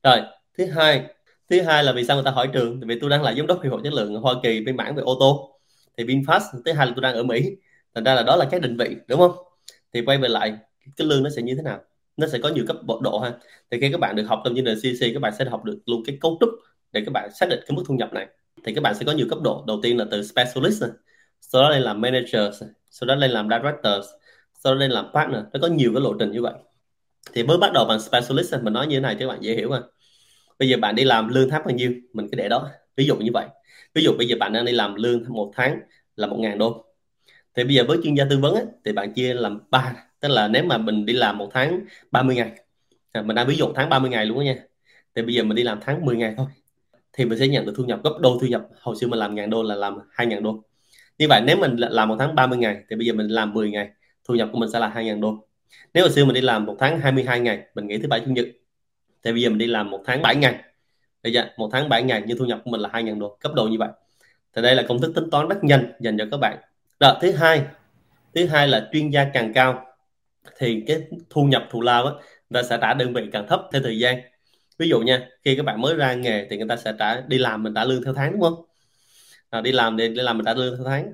Rồi, 0.04 0.22
thứ 0.58 0.66
hai 0.66 1.06
thứ 1.50 1.62
hai 1.62 1.84
là 1.84 1.92
vì 1.92 2.06
sao 2.06 2.18
người 2.18 2.26
ta 2.26 2.32
hỏi 2.32 2.50
trường? 2.54 2.80
Vì 2.80 3.00
tôi 3.00 3.10
đang 3.10 3.24
là 3.24 3.34
giám 3.34 3.48
đốc 3.48 3.64
hiệp 3.64 3.72
hội 3.72 3.82
chất 3.84 3.94
lượng 3.94 4.16
ở 4.16 4.20
Hoa 4.20 4.34
Kỳ 4.44 4.62
bên 4.62 4.78
mảng 4.78 4.96
về 4.96 5.04
ô 5.04 5.18
tô. 5.20 5.60
Thì 5.98 6.04
VinFast, 6.04 6.40
thứ 6.66 6.74
hai 6.74 6.88
là 6.88 6.94
tôi 6.96 7.02
đang 7.02 7.16
ở 7.16 7.24
Mỹ. 7.24 7.56
Thành 7.96 8.04
ra 8.04 8.14
là 8.14 8.24
đó 8.24 8.36
là 8.36 8.48
cái 8.52 8.60
định 8.60 8.78
vị, 8.78 8.96
đúng 9.08 9.20
không? 9.20 9.32
Thì 9.94 10.02
quay 10.02 10.18
về 10.18 10.30
lại, 10.30 10.58
cái 10.98 11.08
lương 11.08 11.24
nó 11.24 11.30
sẽ 11.30 11.42
như 11.42 11.56
thế 11.56 11.62
nào? 11.62 11.80
Nó 12.18 12.28
sẽ 12.28 12.40
có 12.44 12.50
nhiều 12.50 12.66
cấp 12.68 12.78
bộ 12.84 13.00
độ 13.04 13.20
ha. 13.20 13.34
Thì 13.72 13.80
khi 13.82 13.92
các 13.92 14.00
bạn 14.00 14.16
được 14.16 14.24
học 14.24 14.42
trong 14.46 14.56
chương 14.56 14.66
trình 14.66 14.78
CC 14.78 15.14
các 15.14 15.22
bạn 15.22 15.34
sẽ 15.40 15.46
học 15.46 15.64
được 15.64 15.80
luôn 15.86 16.04
cái 16.06 16.18
cấu 16.22 16.38
trúc 16.40 16.50
để 16.92 17.02
các 17.06 17.12
bạn 17.14 17.30
xác 17.34 17.50
định 17.50 17.60
cái 17.68 17.76
mức 17.76 17.84
thu 17.88 17.94
nhập 17.94 18.14
này. 18.14 18.28
Thì 18.64 18.74
các 18.74 18.82
bạn 18.82 18.96
sẽ 18.96 19.06
có 19.06 19.12
nhiều 19.12 19.28
cấp 19.30 19.40
độ. 19.44 19.64
Đầu 19.68 19.80
tiên 19.84 19.98
là 19.98 20.06
từ 20.12 20.24
specialist 20.24 20.84
sau 21.42 21.62
đó 21.62 21.70
lên 21.70 21.82
làm 21.82 22.02
manager 22.02 22.64
sau 22.90 23.08
đó 23.08 23.16
lên 23.16 23.32
làm 23.32 23.50
director 23.50 24.06
sau 24.64 24.74
đó 24.74 24.80
lên 24.80 24.92
làm 24.92 25.06
partner. 25.14 25.42
Nó 25.54 25.60
có 25.62 25.68
nhiều 25.68 25.92
cái 25.94 26.02
lộ 26.02 26.14
trình 26.20 26.32
như 26.32 26.42
vậy. 26.42 26.54
Thì 27.34 27.44
mới 27.44 27.58
bắt 27.58 27.74
đầu 27.74 27.86
bằng 27.86 28.00
specialist 28.00 28.54
mình 28.62 28.74
nói 28.74 28.88
như 28.88 28.96
thế 28.96 29.00
này 29.00 29.16
cho 29.16 29.20
các 29.20 29.28
bạn 29.28 29.42
dễ 29.42 29.56
hiểu 29.56 29.70
mà 29.70 29.82
bây 30.60 30.70
giờ 30.70 30.78
bạn 30.78 30.96
đi 30.96 31.04
làm 31.04 31.28
lương 31.28 31.50
tháng 31.50 31.62
bao 31.66 31.76
nhiêu? 31.76 31.94
Mình 32.14 32.28
cứ 32.32 32.36
để 32.36 32.50
đó. 32.50 32.70
Ví 32.96 33.06
dụ 33.06 33.16
như 33.16 33.32
vậy. 33.34 33.48
Ví 33.94 34.04
dụ 34.04 34.18
bây 34.18 34.28
giờ 34.28 34.36
bạn 34.40 34.54
đang 34.54 34.66
đi 34.66 34.72
làm 34.72 34.96
lương 34.96 35.24
một 35.28 35.52
tháng 35.56 35.80
là 36.16 36.28
một 36.28 36.38
ngàn 36.40 36.58
đô. 36.58 36.86
Thì 37.56 37.64
bây 37.64 37.76
giờ 37.76 37.84
với 37.88 37.98
chuyên 38.04 38.16
gia 38.16 38.26
tư 38.30 38.38
vấn 38.38 38.56
ấy, 38.56 38.66
thì 38.86 38.92
bạn 38.92 39.14
chia 39.14 39.34
làm 39.34 39.60
ba. 39.70 39.94
Tức 40.20 40.28
là 40.28 40.48
nếu 40.48 40.64
mà 40.64 40.78
mình 40.78 41.06
đi 41.06 41.14
làm 41.14 41.38
một 41.38 41.50
tháng 41.54 41.80
30 42.12 42.36
ngày. 42.36 42.52
À, 43.12 43.22
mình 43.22 43.36
đang 43.36 43.48
ví 43.48 43.56
dụ 43.56 43.68
tháng 43.76 43.90
30 43.90 44.10
ngày 44.10 44.26
luôn 44.26 44.38
đó 44.38 44.42
nha. 44.42 44.56
Thì 45.16 45.22
bây 45.22 45.36
giờ 45.36 45.44
mình 45.44 45.56
đi 45.56 45.64
làm 45.64 45.80
tháng 45.82 46.06
10 46.06 46.16
ngày 46.16 46.34
thôi. 46.38 46.48
Thì 47.14 47.26
mình 47.26 47.40
sẽ 47.40 47.48
nhận 47.48 47.66
được 47.66 47.74
thu 47.78 47.84
nhập 47.84 48.00
gấp 48.04 48.12
đôi 48.20 48.38
thu 48.42 48.48
nhập. 48.48 48.62
Hồi 48.82 48.96
xưa 49.02 49.08
mình 49.08 49.20
làm 49.20 49.36
ngàn 49.36 49.50
đô 49.50 49.64
là 49.64 49.76
làm 49.76 49.98
hai 50.12 50.28
ngàn 50.28 50.44
đô. 50.44 50.64
Như 51.18 51.28
vậy 51.30 51.42
nếu 51.46 51.58
mình 51.58 51.76
làm 51.78 52.10
một 52.10 52.16
tháng 52.20 52.36
30 52.36 52.58
ngày 52.58 52.84
thì 52.90 52.96
bây 52.96 53.06
giờ 53.06 53.14
mình 53.14 53.28
làm 53.28 53.54
10 53.54 53.72
ngày 53.72 53.90
thu 54.28 54.36
nhập 54.36 54.50
của 54.52 54.60
mình 54.60 54.70
sẽ 54.70 54.80
là 54.80 54.88
hai 54.88 55.06
ngàn 55.06 55.22
đô. 55.22 55.48
Nếu 55.94 56.04
hồi 56.04 56.12
xưa 56.12 56.26
mình 56.26 56.34
đi 56.34 56.42
làm 56.42 56.66
một 56.66 56.76
tháng 56.80 57.00
22 57.00 57.40
ngày 57.40 57.64
mình 57.76 57.88
nghỉ 57.88 57.98
thứ 57.98 58.08
bảy 58.08 58.20
chủ 58.20 58.32
nhật. 58.32 58.46
Thì 59.24 59.32
bây 59.32 59.42
giờ 59.42 59.50
mình 59.50 59.58
đi 59.58 59.68
làm 59.68 59.90
một 59.90 60.02
tháng 60.06 60.22
7 60.22 60.36
ngày. 60.36 60.64
Bây 61.24 61.34
giờ 61.34 61.46
một 61.58 61.70
tháng 61.72 61.90
7 61.90 62.04
ngày 62.04 62.24
nhưng 62.28 62.38
thu 62.38 62.46
nhập 62.46 62.62
của 62.66 62.72
mình 62.72 62.82
là 62.82 62.90
hai 62.94 63.04
ngàn 63.04 63.20
đô 63.20 63.38
cấp 63.40 63.54
độ 63.54 63.68
như 63.68 63.78
vậy. 63.80 63.90
Thì 64.56 64.62
đây 64.62 64.76
là 64.76 64.84
công 64.88 65.02
thức 65.02 65.12
tính 65.16 65.30
toán 65.30 65.48
rất 65.48 65.64
nhanh 65.64 65.94
dành 66.00 66.18
cho 66.18 66.26
các 66.32 66.38
bạn. 66.38 66.58
Đó 67.00 67.18
thứ 67.22 67.32
hai 67.32 67.66
thứ 68.36 68.46
hai 68.46 68.68
là 68.68 68.90
chuyên 68.94 69.10
gia 69.10 69.26
càng 69.34 69.54
cao. 69.54 69.86
Thì 70.58 70.84
cái 70.88 71.02
thu 71.30 71.44
nhập 71.44 71.68
thù 71.70 71.82
lao 71.82 72.06
á 72.06 72.14
ta 72.54 72.64
sẽ 72.64 72.78
trả 72.82 72.94
đơn 72.94 73.14
vị 73.14 73.30
càng 73.32 73.48
thấp 73.48 73.62
theo 73.74 73.82
thời 73.82 74.00
gian. 74.00 74.22
Ví 74.78 74.90
dụ 74.90 75.00
nha 75.00 75.28
khi 75.46 75.56
các 75.56 75.64
bạn 75.66 75.82
mới 75.82 75.96
ra 75.96 76.14
nghề 76.14 76.48
thì 76.50 76.58
người 76.58 76.68
ta 76.70 76.76
sẽ 76.76 76.94
trả 77.00 77.22
đi 77.22 77.38
làm 77.38 77.64
mình 77.64 77.74
trả 77.74 77.84
lương 77.84 78.04
theo 78.04 78.14
tháng 78.14 78.32
đúng 78.32 78.42
không? 78.42 78.66
À, 79.50 79.62
đi 79.62 79.72
làm 79.72 79.98
thì 79.98 80.08
đi 80.08 80.22
làm 80.22 80.38
mình 80.38 80.46
trả 80.46 80.54
lương 80.54 80.76
theo 80.78 80.86
tháng 80.86 81.14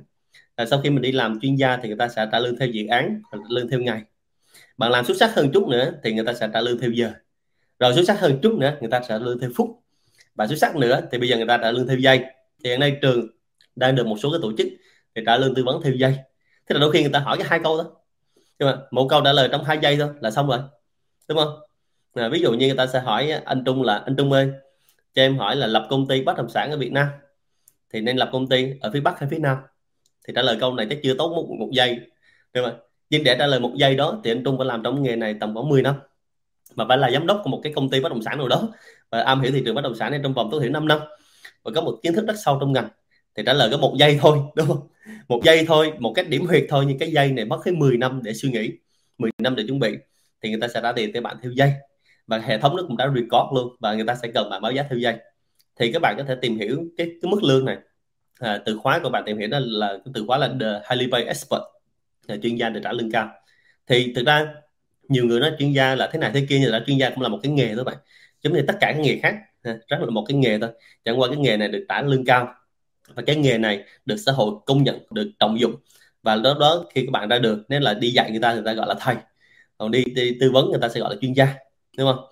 à, 0.60 0.66
sau 0.66 0.82
khi 0.82 0.90
mình 0.90 1.02
đi 1.02 1.12
làm 1.12 1.40
chuyên 1.40 1.56
gia 1.56 1.78
thì 1.78 1.88
người 1.88 1.98
ta 1.98 2.08
sẽ 2.08 2.28
trả 2.32 2.40
lương 2.40 2.56
theo 2.56 2.68
dự 2.68 2.88
án 2.88 3.22
lương 3.50 3.70
theo 3.70 3.80
ngày. 3.80 4.02
Bạn 4.78 4.92
làm 4.92 5.06
xuất 5.06 5.18
sắc 5.18 5.36
hơn 5.36 5.52
chút 5.54 5.68
nữa 5.68 5.92
thì 6.04 6.14
người 6.14 6.26
ta 6.26 6.34
sẽ 6.34 6.50
trả 6.54 6.62
lương 6.62 6.80
theo 6.80 6.92
giờ. 6.92 7.12
Rồi 7.80 7.94
xuất 7.94 8.04
sắc 8.08 8.20
hơn 8.20 8.40
chút 8.42 8.54
nữa 8.54 8.78
người 8.80 8.90
ta 8.90 9.00
sẽ 9.02 9.08
trả 9.10 9.18
lương 9.18 9.40
theo 9.40 9.50
phút. 9.56 9.80
Và 10.36 10.48
xuất 10.48 10.56
sắc 10.56 10.76
nữa 10.76 11.02
thì 11.12 11.18
bây 11.18 11.30
giờ 11.30 11.38
người 11.38 11.48
ta 11.48 11.58
trả 11.58 11.72
lương 11.72 11.88
theo 11.88 11.98
giây. 11.98 12.20
Thì 12.64 12.70
hiện 12.70 12.80
nay 12.80 12.98
trường 13.02 13.28
đang 13.76 13.96
được 13.96 14.08
một 14.08 14.16
số 14.20 14.32
cái 14.32 14.40
tổ 14.42 14.52
chức 14.58 14.68
thì 15.16 15.22
trả 15.26 15.38
lương 15.38 15.56
tư 15.56 15.64
vấn 15.64 15.82
theo 15.84 15.94
giây. 15.94 16.14
Thế 16.70 16.74
là 16.74 16.80
đôi 16.80 16.92
khi 16.92 17.02
người 17.02 17.12
ta 17.12 17.20
hỏi 17.20 17.38
cái 17.38 17.48
hai 17.50 17.60
câu 17.64 17.78
đó. 17.78 17.92
Nhưng 18.60 18.70
mà 18.70 18.78
một 18.92 19.08
câu 19.10 19.22
trả 19.24 19.34
lời 19.34 19.50
trong 19.52 19.64
hai 19.64 19.80
giây 19.82 19.98
thôi 20.00 20.10
là 20.22 20.32
xong 20.32 20.48
rồi. 20.48 20.60
Đúng 21.28 21.38
không? 21.38 21.60
À, 22.14 22.30
ví 22.30 22.40
dụ 22.40 22.54
như 22.54 22.68
người 22.68 22.78
ta 22.78 22.88
sẽ 22.88 23.00
hỏi 23.00 23.32
anh 23.32 23.64
Trung 23.66 23.84
là 23.84 23.98
anh 23.98 24.16
Trung 24.16 24.32
ơi 24.32 24.52
cho 25.14 25.22
em 25.22 25.38
hỏi 25.38 25.56
là 25.56 25.68
lập 25.68 25.88
công 25.90 26.08
ty 26.08 26.24
bất 26.24 26.38
động 26.38 26.50
sản 26.50 26.72
ở 26.72 26.78
Việt 26.78 26.92
Nam 26.92 27.08
thì 27.94 28.02
nên 28.02 28.18
lập 28.18 28.30
công 28.32 28.48
ty 28.48 28.74
ở 28.82 28.92
phía 28.94 29.02
Bắc 29.02 29.20
hay 29.20 29.30
phía 29.30 29.40
Nam? 29.40 29.58
Thì 30.30 30.34
trả 30.36 30.42
lời 30.42 30.58
câu 30.60 30.74
này 30.74 30.88
chắc 30.90 31.00
chưa 31.04 31.14
tốt 31.14 31.30
một, 31.36 31.56
một 31.60 31.70
giây. 31.72 32.00
Đúng 32.54 32.66
không 32.66 32.80
nhưng 33.10 33.24
để 33.24 33.36
trả 33.40 33.48
lời 33.48 33.60
một 33.60 33.72
giây 33.76 33.96
đó 33.96 34.22
thì 34.24 34.32
anh 34.32 34.44
Trung 34.44 34.58
phải 34.58 34.68
làm 34.68 34.84
trong 34.84 35.04
nghề 35.04 35.16
này 35.16 35.36
tầm 35.40 35.54
khoảng 35.54 35.70
10 35.70 35.82
năm. 35.82 35.96
Mà 36.76 36.86
phải 36.88 36.98
là 36.98 37.12
giám 37.12 37.28
đốc 37.28 37.42
của 37.44 37.50
một 37.50 37.60
cái 37.64 37.74
công 37.74 37.90
ty 37.90 38.00
bất 38.00 38.10
động 38.10 38.22
sản 38.22 38.38
nào 38.38 38.48
đó. 38.48 38.70
Và 39.10 39.22
am 39.22 39.42
hiểu 39.42 39.52
thị 39.52 39.62
trường 39.66 39.76
bất 39.76 39.82
động 39.82 39.96
sản 39.96 40.12
này 40.12 40.20
trong 40.24 40.34
vòng 40.34 40.50
tối 40.52 40.62
thiểu 40.62 40.72
5 40.72 40.88
năm. 40.88 41.00
Và 41.64 41.72
có 41.76 41.82
một 41.82 42.00
kiến 42.04 42.14
thức 42.14 42.28
rất 42.28 42.34
sâu 42.46 42.58
trong 42.60 42.74
ngành. 42.74 42.90
Thì 43.36 43.44
trả 43.46 43.54
lời 43.54 43.70
có 43.72 43.78
một 43.78 43.96
giây 44.00 44.18
thôi 44.22 44.38
đúng 44.56 44.68
không? 44.68 44.88
Một 45.28 45.42
giây 45.44 45.66
thôi 45.68 45.94
một 46.00 46.14
cái 46.16 46.26
điểm 46.26 46.46
huyệt 46.46 46.66
thôi 46.70 46.86
nhưng 46.88 46.98
cái 47.00 47.12
giây 47.12 47.32
này 47.32 47.46
mất 47.46 47.60
cái 47.64 47.74
10 47.74 47.98
năm 47.98 48.22
để 48.24 48.34
suy 48.34 48.50
nghĩ 48.50 48.72
10 49.18 49.32
năm 49.38 49.56
để 49.56 49.64
chuẩn 49.68 49.80
bị 49.80 49.98
thì 50.42 50.50
người 50.50 50.62
ta 50.62 50.68
sẽ 50.68 50.80
trả 50.84 50.92
tiền 50.92 51.12
cho 51.14 51.22
bạn 51.22 51.38
theo 51.44 51.52
giây. 51.52 51.72
Và 52.28 52.38
hệ 52.38 52.58
thống 52.58 52.76
nó 52.76 52.84
cũng 52.88 52.98
đã 52.98 53.08
record 53.16 53.56
luôn 53.56 53.76
và 53.80 53.94
người 53.94 54.06
ta 54.06 54.16
sẽ 54.16 54.32
cần 54.34 54.50
bạn 54.50 54.62
báo 54.62 54.72
giá 54.72 54.84
theo 54.90 55.00
giây. 55.00 55.16
Thì 55.80 55.92
các 55.92 56.02
bạn 56.02 56.16
có 56.18 56.24
thể 56.24 56.36
tìm 56.42 56.58
hiểu 56.58 56.84
cái, 56.98 57.08
cái 57.22 57.32
mức 57.32 57.44
lương 57.44 57.66
này 57.66 57.78
à, 58.40 58.60
từ 58.66 58.78
khóa 58.78 59.00
của 59.04 59.10
bạn 59.10 59.24
tìm 59.26 59.38
hiểu 59.38 59.48
đó 59.48 59.60
là 59.62 59.88
cái 59.88 60.12
từ 60.14 60.24
khóa 60.28 60.38
là 60.38 60.50
the 60.60 60.82
highly 60.90 61.12
paid 61.12 61.28
expert 61.28 61.62
là 62.28 62.38
chuyên 62.44 62.56
gia 62.56 62.70
được 62.70 62.80
trả 62.84 62.92
lương 62.92 63.12
cao. 63.12 63.30
Thì 63.88 64.14
thực 64.16 64.26
ra 64.26 64.54
nhiều 65.08 65.26
người 65.26 65.40
nói 65.40 65.52
chuyên 65.60 65.72
gia 65.72 65.96
là 65.96 66.10
thế 66.14 66.20
này 66.20 66.32
thế 66.34 66.46
kia 66.50 66.60
nhưng 66.62 66.72
là 66.72 66.84
chuyên 66.88 66.98
gia 66.98 67.10
cũng 67.10 67.22
là 67.22 67.30
một 67.30 67.40
cái 67.44 67.52
nghề 67.52 67.76
thôi 67.76 67.84
bạn. 67.84 67.98
Giống 68.42 68.54
như 68.54 68.62
tất 68.68 68.74
cả 68.80 68.92
các 68.94 69.00
nghề 69.00 69.20
khác 69.24 69.36
rất 69.64 69.98
là 70.00 70.10
một 70.10 70.26
cái 70.28 70.38
nghề 70.38 70.60
thôi. 70.60 70.70
Chẳng 71.06 71.20
qua 71.20 71.28
cái 71.28 71.38
nghề 71.38 71.58
này 71.58 71.68
được 71.68 71.86
trả 71.90 72.02
lương 72.02 72.26
cao 72.26 72.54
và 73.14 73.24
cái 73.28 73.36
nghề 73.36 73.58
này 73.58 73.84
được 74.06 74.18
xã 74.18 74.32
hội 74.32 74.54
công 74.66 74.84
nhận 74.84 75.00
được 75.12 75.32
trọng 75.40 75.60
dụng. 75.60 75.76
Và 76.24 76.36
đó 76.36 76.58
đó 76.60 76.86
khi 76.94 77.06
các 77.06 77.12
bạn 77.12 77.30
ra 77.30 77.40
được 77.40 77.64
nếu 77.70 77.80
là 77.80 77.94
đi 77.94 78.12
dạy 78.12 78.32
người 78.32 78.42
ta 78.42 78.54
người 78.54 78.64
ta 78.66 78.74
gọi 78.74 78.88
là 78.88 78.96
thầy. 79.00 79.16
Còn 79.78 79.92
đi, 79.92 80.04
đi 80.04 80.38
tư 80.40 80.52
vấn 80.52 80.70
người 80.70 80.80
ta 80.82 80.90
sẽ 80.90 81.00
gọi 81.00 81.16
là 81.16 81.20
chuyên 81.22 81.34
gia 81.34 81.56
đúng 81.98 82.14
không? 82.14 82.26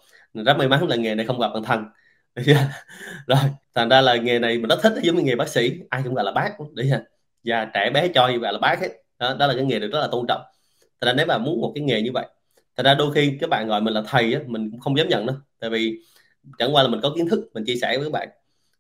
Rất 0.46 0.58
may 0.58 0.68
mắn 0.68 0.88
là 0.88 0.96
nghề 0.96 1.16
này 1.16 1.26
không 1.26 1.40
gặp 1.40 1.48
bằng 1.54 1.64
thần 1.64 1.86
Dạ. 2.46 2.70
rồi 3.28 3.40
thành 3.76 3.90
ra 3.90 4.02
là 4.02 4.16
nghề 4.16 4.40
này 4.40 4.58
mình 4.58 4.68
rất 4.70 4.80
thích 4.84 4.94
giống 5.04 5.16
như 5.16 5.24
nghề 5.24 5.36
bác 5.36 5.50
sĩ 5.50 5.80
ai 5.90 6.02
cũng 6.04 6.14
gọi 6.14 6.26
là 6.26 6.32
bác 6.32 6.50
đấy 6.74 6.88
ha 6.88 7.02
và 7.44 7.66
trẻ 7.74 7.90
bé 7.94 8.08
cho 8.08 8.28
như 8.28 8.40
vậy 8.40 8.54
là 8.54 8.60
bác 8.60 8.82
hết. 8.82 8.90
Đó, 9.20 9.36
đó 9.40 9.48
là 9.48 9.54
cái 9.54 9.66
nghề 9.66 9.80
được 9.80 9.90
rất 9.92 10.00
là 10.00 10.08
tôn 10.12 10.26
trọng. 10.28 10.42
Thành 11.02 11.08
ra 11.08 11.14
nếu 11.14 11.26
mà 11.26 11.38
muốn 11.38 11.62
một 11.62 11.72
cái 11.76 11.84
nghề 11.84 12.02
như 12.02 12.12
vậy 12.14 12.26
thành 12.78 12.86
ra 12.86 12.94
đôi 12.96 13.14
khi 13.14 13.38
các 13.40 13.50
bạn 13.50 13.68
gọi 13.68 13.82
mình 13.82 13.94
là 13.94 14.02
thầy 14.08 14.34
á, 14.34 14.40
mình 14.46 14.72
cũng 14.72 14.80
không 14.80 14.98
dám 14.98 15.10
nhận 15.10 15.26
đâu. 15.26 15.36
Tại 15.60 15.70
vì 15.70 16.00
chẳng 16.58 16.76
qua 16.76 16.84
là 16.84 16.90
mình 16.90 17.00
có 17.04 17.14
kiến 17.16 17.30
thức 17.30 17.50
mình 17.54 17.66
chia 17.66 17.76
sẻ 17.76 17.98
với 17.98 18.06
các 18.06 18.12
bạn. 18.12 18.30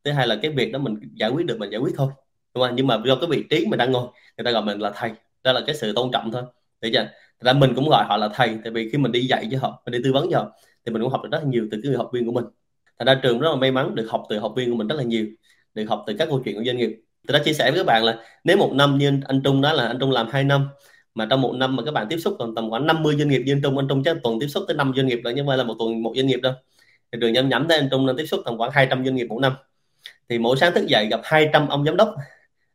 Thứ 0.03 0.11
hai 0.11 0.27
là 0.27 0.37
cái 0.41 0.51
việc 0.51 0.71
đó 0.71 0.79
mình 0.79 0.95
giải 1.15 1.29
quyết 1.29 1.45
được 1.45 1.59
mình 1.59 1.69
giải 1.69 1.81
quyết 1.81 1.93
thôi. 1.97 2.09
Đúng 2.55 2.63
không? 2.67 2.75
Nhưng 2.75 2.87
mà 2.87 3.01
do 3.05 3.15
cái 3.15 3.29
vị 3.29 3.43
trí 3.49 3.65
mình 3.65 3.77
đang 3.77 3.91
ngồi 3.91 4.07
người 4.37 4.45
ta 4.45 4.51
gọi 4.51 4.63
mình 4.63 4.79
là 4.79 4.91
thầy. 4.95 5.11
Đó 5.43 5.53
là 5.53 5.61
cái 5.67 5.75
sự 5.75 5.93
tôn 5.95 6.11
trọng 6.13 6.31
thôi. 6.31 6.43
Để 6.81 6.89
chưa? 6.93 7.07
Ra 7.39 7.53
mình 7.53 7.73
cũng 7.75 7.89
gọi 7.89 8.05
họ 8.07 8.17
là 8.17 8.29
thầy 8.33 8.57
tại 8.63 8.71
vì 8.73 8.89
khi 8.89 8.97
mình 8.97 9.11
đi 9.11 9.27
dạy 9.27 9.47
cho 9.51 9.59
họ 9.61 9.81
mình 9.85 9.91
đi 9.91 9.99
tư 10.03 10.13
vấn 10.13 10.27
cho 10.31 10.39
họ 10.39 10.51
thì 10.85 10.91
mình 10.91 11.01
cũng 11.01 11.11
học 11.11 11.21
được 11.23 11.29
rất 11.31 11.45
nhiều 11.45 11.67
từ 11.71 11.79
cái 11.83 11.89
người 11.89 11.97
học 11.97 12.09
viên 12.13 12.25
của 12.25 12.31
mình 12.31 12.45
thành 12.99 13.05
ra 13.05 13.19
trường 13.23 13.39
rất 13.39 13.49
là 13.49 13.55
may 13.55 13.71
mắn 13.71 13.95
được 13.95 14.07
học 14.09 14.23
từ 14.29 14.39
học 14.39 14.53
viên 14.55 14.71
của 14.71 14.75
mình 14.75 14.87
rất 14.87 14.95
là 14.95 15.03
nhiều, 15.03 15.25
được 15.73 15.85
học 15.89 16.03
từ 16.07 16.13
các 16.19 16.27
câu 16.29 16.41
chuyện 16.45 16.55
của 16.55 16.63
doanh 16.63 16.77
nghiệp. 16.77 16.99
Tôi 17.27 17.39
đã 17.39 17.43
chia 17.45 17.53
sẻ 17.53 17.71
với 17.71 17.79
các 17.79 17.85
bạn 17.85 18.03
là 18.03 18.17
nếu 18.43 18.57
một 18.57 18.71
năm 18.73 18.97
như 18.97 19.11
anh 19.25 19.41
Trung 19.43 19.61
đó 19.61 19.73
là 19.73 19.87
anh 19.87 19.97
Trung 19.99 20.11
làm 20.11 20.27
2 20.29 20.43
năm, 20.43 20.67
mà 21.15 21.27
trong 21.29 21.41
một 21.41 21.53
năm 21.55 21.75
mà 21.75 21.83
các 21.85 21.91
bạn 21.91 22.07
tiếp 22.09 22.17
xúc 22.17 22.35
còn 22.39 22.55
tầm 22.55 22.69
khoảng 22.69 22.87
50 22.87 23.15
doanh 23.17 23.27
nghiệp 23.27 23.43
như 23.45 23.53
anh 23.53 23.61
Trung 23.61 23.77
anh 23.77 23.87
Trung 23.87 24.03
chắc 24.03 24.17
tuần 24.23 24.39
tiếp 24.39 24.47
xúc 24.47 24.63
tới 24.67 24.77
5 24.77 24.93
doanh 24.95 25.07
nghiệp 25.07 25.21
rồi 25.23 25.33
nhưng 25.33 25.45
mà 25.45 25.55
là 25.55 25.63
một 25.63 25.75
tuần 25.79 26.03
một 26.03 26.13
doanh 26.15 26.27
nghiệp 26.27 26.39
đâu. 26.41 26.53
Thì 27.11 27.17
trường 27.21 27.33
nhắm 27.33 27.49
nhắm 27.49 27.67
tới 27.67 27.77
anh 27.77 27.87
Trung 27.91 28.05
nên 28.05 28.17
tiếp 28.17 28.25
xúc 28.25 28.41
tầm 28.45 28.57
khoảng 28.57 28.71
200 28.71 29.05
doanh 29.05 29.15
nghiệp 29.15 29.27
một 29.29 29.39
năm. 29.39 29.53
Thì 30.29 30.39
mỗi 30.39 30.57
sáng 30.57 30.73
thức 30.73 30.87
dậy 30.87 31.07
gặp 31.11 31.19
200 31.23 31.67
ông 31.67 31.85
giám 31.85 31.97
đốc 31.97 32.15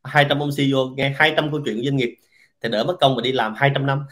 200 0.05 0.41
ông 0.41 0.51
CEO 0.57 0.87
nghe 0.97 1.15
200 1.17 1.51
câu 1.51 1.61
chuyện 1.65 1.77
của 1.77 1.83
doanh 1.85 1.97
nghiệp 1.97 2.15
thì 2.61 2.69
đỡ 2.69 2.85
mất 2.85 2.97
công 3.01 3.17
mà 3.17 3.23
đi 3.23 3.33
làm 3.33 3.55
200 3.55 3.87
năm. 3.87 4.05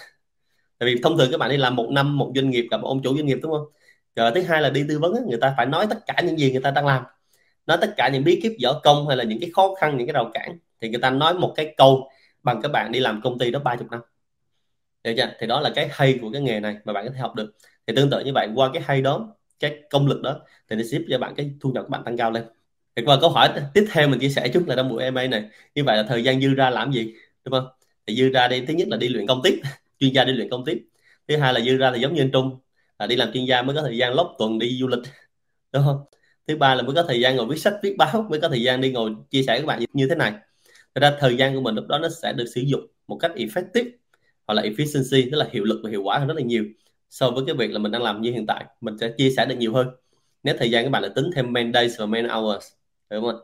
Tại 0.78 0.94
vì 0.94 1.00
thông 1.02 1.18
thường 1.18 1.28
các 1.30 1.40
bạn 1.40 1.50
đi 1.50 1.56
làm 1.56 1.76
một 1.76 1.88
năm 1.90 2.18
một 2.18 2.32
doanh 2.34 2.50
nghiệp 2.50 2.66
gặp 2.70 2.80
ông 2.82 3.02
chủ 3.02 3.16
doanh 3.16 3.26
nghiệp, 3.26 3.38
đúng 3.42 3.52
không? 3.52 3.66
Rồi 4.16 4.32
thứ 4.34 4.42
hai 4.42 4.62
là 4.62 4.70
đi 4.70 4.84
tư 4.88 4.98
vấn 4.98 5.14
người 5.28 5.38
ta 5.40 5.54
phải 5.56 5.66
nói 5.66 5.86
tất 5.90 5.98
cả 6.06 6.14
những 6.26 6.38
gì 6.38 6.52
người 6.52 6.62
ta 6.62 6.70
đang 6.70 6.86
làm. 6.86 7.04
Nói 7.66 7.78
tất 7.80 7.94
cả 7.96 8.08
những 8.08 8.24
bí 8.24 8.40
kíp, 8.42 8.52
võ 8.64 8.80
công 8.82 9.08
hay 9.08 9.16
là 9.16 9.24
những 9.24 9.40
cái 9.40 9.50
khó 9.54 9.74
khăn, 9.80 9.96
những 9.96 10.06
cái 10.06 10.12
rào 10.12 10.30
cản 10.34 10.58
thì 10.80 10.88
người 10.88 11.00
ta 11.00 11.10
nói 11.10 11.34
một 11.34 11.52
cái 11.56 11.74
câu 11.76 12.10
bằng 12.42 12.62
các 12.62 12.68
bạn 12.68 12.92
đi 12.92 13.00
làm 13.00 13.20
công 13.24 13.38
ty 13.38 13.50
đó 13.50 13.58
30 13.58 13.86
năm. 13.90 14.00
Được 15.04 15.14
chưa? 15.16 15.30
thì 15.40 15.46
đó 15.46 15.60
là 15.60 15.70
cái 15.74 15.88
hay 15.92 16.18
của 16.22 16.30
cái 16.32 16.42
nghề 16.42 16.60
này 16.60 16.76
mà 16.84 16.92
bạn 16.92 17.06
có 17.06 17.12
thể 17.12 17.20
học 17.20 17.34
được. 17.34 17.52
Thì 17.86 17.94
tương 17.96 18.10
tự 18.10 18.24
như 18.24 18.32
vậy, 18.34 18.48
qua 18.54 18.70
cái 18.74 18.82
hay 18.86 19.02
đó, 19.02 19.36
cái 19.60 19.82
công 19.90 20.06
lực 20.06 20.22
đó, 20.22 20.40
thì 20.70 20.76
nó 20.76 20.82
giúp 20.82 21.02
cho 21.10 21.18
bạn 21.18 21.34
cái 21.34 21.50
thu 21.60 21.70
nhập 21.70 21.84
của 21.84 21.90
bạn 21.90 22.04
tăng 22.04 22.16
cao 22.16 22.30
lên. 22.30 22.44
Thì 22.96 23.02
qua 23.06 23.18
câu 23.20 23.30
hỏi 23.30 23.48
tiếp 23.74 23.86
theo 23.92 24.08
mình 24.08 24.20
chia 24.20 24.28
sẻ 24.28 24.48
chút 24.48 24.64
là 24.66 24.76
trong 24.76 24.88
buổi 24.88 25.10
MA 25.10 25.26
này, 25.26 25.44
như 25.74 25.84
vậy 25.84 25.96
là 25.96 26.02
thời 26.02 26.24
gian 26.24 26.40
dư 26.40 26.54
ra 26.54 26.70
làm 26.70 26.92
gì, 26.92 27.14
đúng 27.44 27.52
không? 27.52 27.66
Thì 28.06 28.16
dư 28.16 28.28
ra 28.28 28.48
đi, 28.48 28.66
thứ 28.66 28.74
nhất 28.74 28.88
là 28.88 28.96
đi 28.96 29.08
luyện 29.08 29.26
công 29.26 29.40
tiếp, 29.44 29.60
chuyên 30.00 30.12
gia 30.12 30.24
đi 30.24 30.32
luyện 30.32 30.50
công 30.50 30.64
tiếp. 30.64 30.84
Thứ 31.28 31.36
hai 31.36 31.52
là 31.52 31.60
dư 31.60 31.76
ra 31.76 31.92
thì 31.94 32.00
giống 32.00 32.14
như 32.14 32.22
anh 32.22 32.30
Trung 32.30 32.58
à, 33.00 33.06
đi 33.06 33.16
làm 33.16 33.32
chuyên 33.32 33.44
gia 33.44 33.62
mới 33.62 33.76
có 33.76 33.82
thời 33.82 33.96
gian 33.96 34.14
lót 34.14 34.26
tuần 34.38 34.58
đi 34.58 34.78
du 34.80 34.88
lịch 34.88 34.98
đúng 35.72 35.82
không? 35.84 36.04
Thứ 36.48 36.56
ba 36.56 36.74
là 36.74 36.82
mới 36.82 36.94
có 36.94 37.02
thời 37.02 37.20
gian 37.20 37.36
ngồi 37.36 37.46
viết 37.46 37.56
sách 37.58 37.74
viết 37.82 37.96
báo 37.98 38.26
mới 38.30 38.40
có 38.40 38.48
thời 38.48 38.62
gian 38.62 38.80
đi 38.80 38.92
ngồi 38.92 39.14
chia 39.30 39.42
sẻ 39.42 39.52
với 39.52 39.60
các 39.60 39.66
bạn 39.66 39.80
như 39.92 40.06
thế 40.08 40.14
này. 40.14 40.32
Thật 40.94 41.00
ra 41.02 41.16
thời 41.20 41.36
gian 41.36 41.54
của 41.54 41.60
mình 41.60 41.74
lúc 41.74 41.86
đó 41.88 41.98
nó 41.98 42.08
sẽ 42.22 42.32
được 42.32 42.46
sử 42.54 42.60
dụng 42.60 42.86
một 43.06 43.16
cách 43.20 43.32
effective 43.36 43.90
hoặc 44.46 44.54
là 44.54 44.62
efficiency 44.62 45.28
tức 45.32 45.38
là 45.38 45.48
hiệu 45.52 45.64
lực 45.64 45.80
và 45.84 45.90
hiệu 45.90 46.02
quả 46.02 46.18
hơn 46.18 46.28
rất 46.28 46.34
là 46.36 46.42
nhiều 46.42 46.64
so 47.10 47.30
với 47.30 47.44
cái 47.46 47.54
việc 47.56 47.70
là 47.70 47.78
mình 47.78 47.92
đang 47.92 48.02
làm 48.02 48.22
như 48.22 48.32
hiện 48.32 48.46
tại. 48.46 48.64
Mình 48.80 48.98
sẽ 48.98 49.12
chia 49.18 49.30
sẻ 49.36 49.46
được 49.46 49.54
nhiều 49.58 49.74
hơn. 49.74 49.88
Nếu 50.42 50.54
thời 50.58 50.70
gian 50.70 50.84
các 50.84 50.90
bạn 50.90 51.02
là 51.02 51.08
tính 51.08 51.30
thêm 51.34 51.52
man 51.52 51.72
days 51.74 52.00
và 52.00 52.06
man 52.06 52.28
hours 52.28 52.66
đúng 53.10 53.24
không 53.24 53.40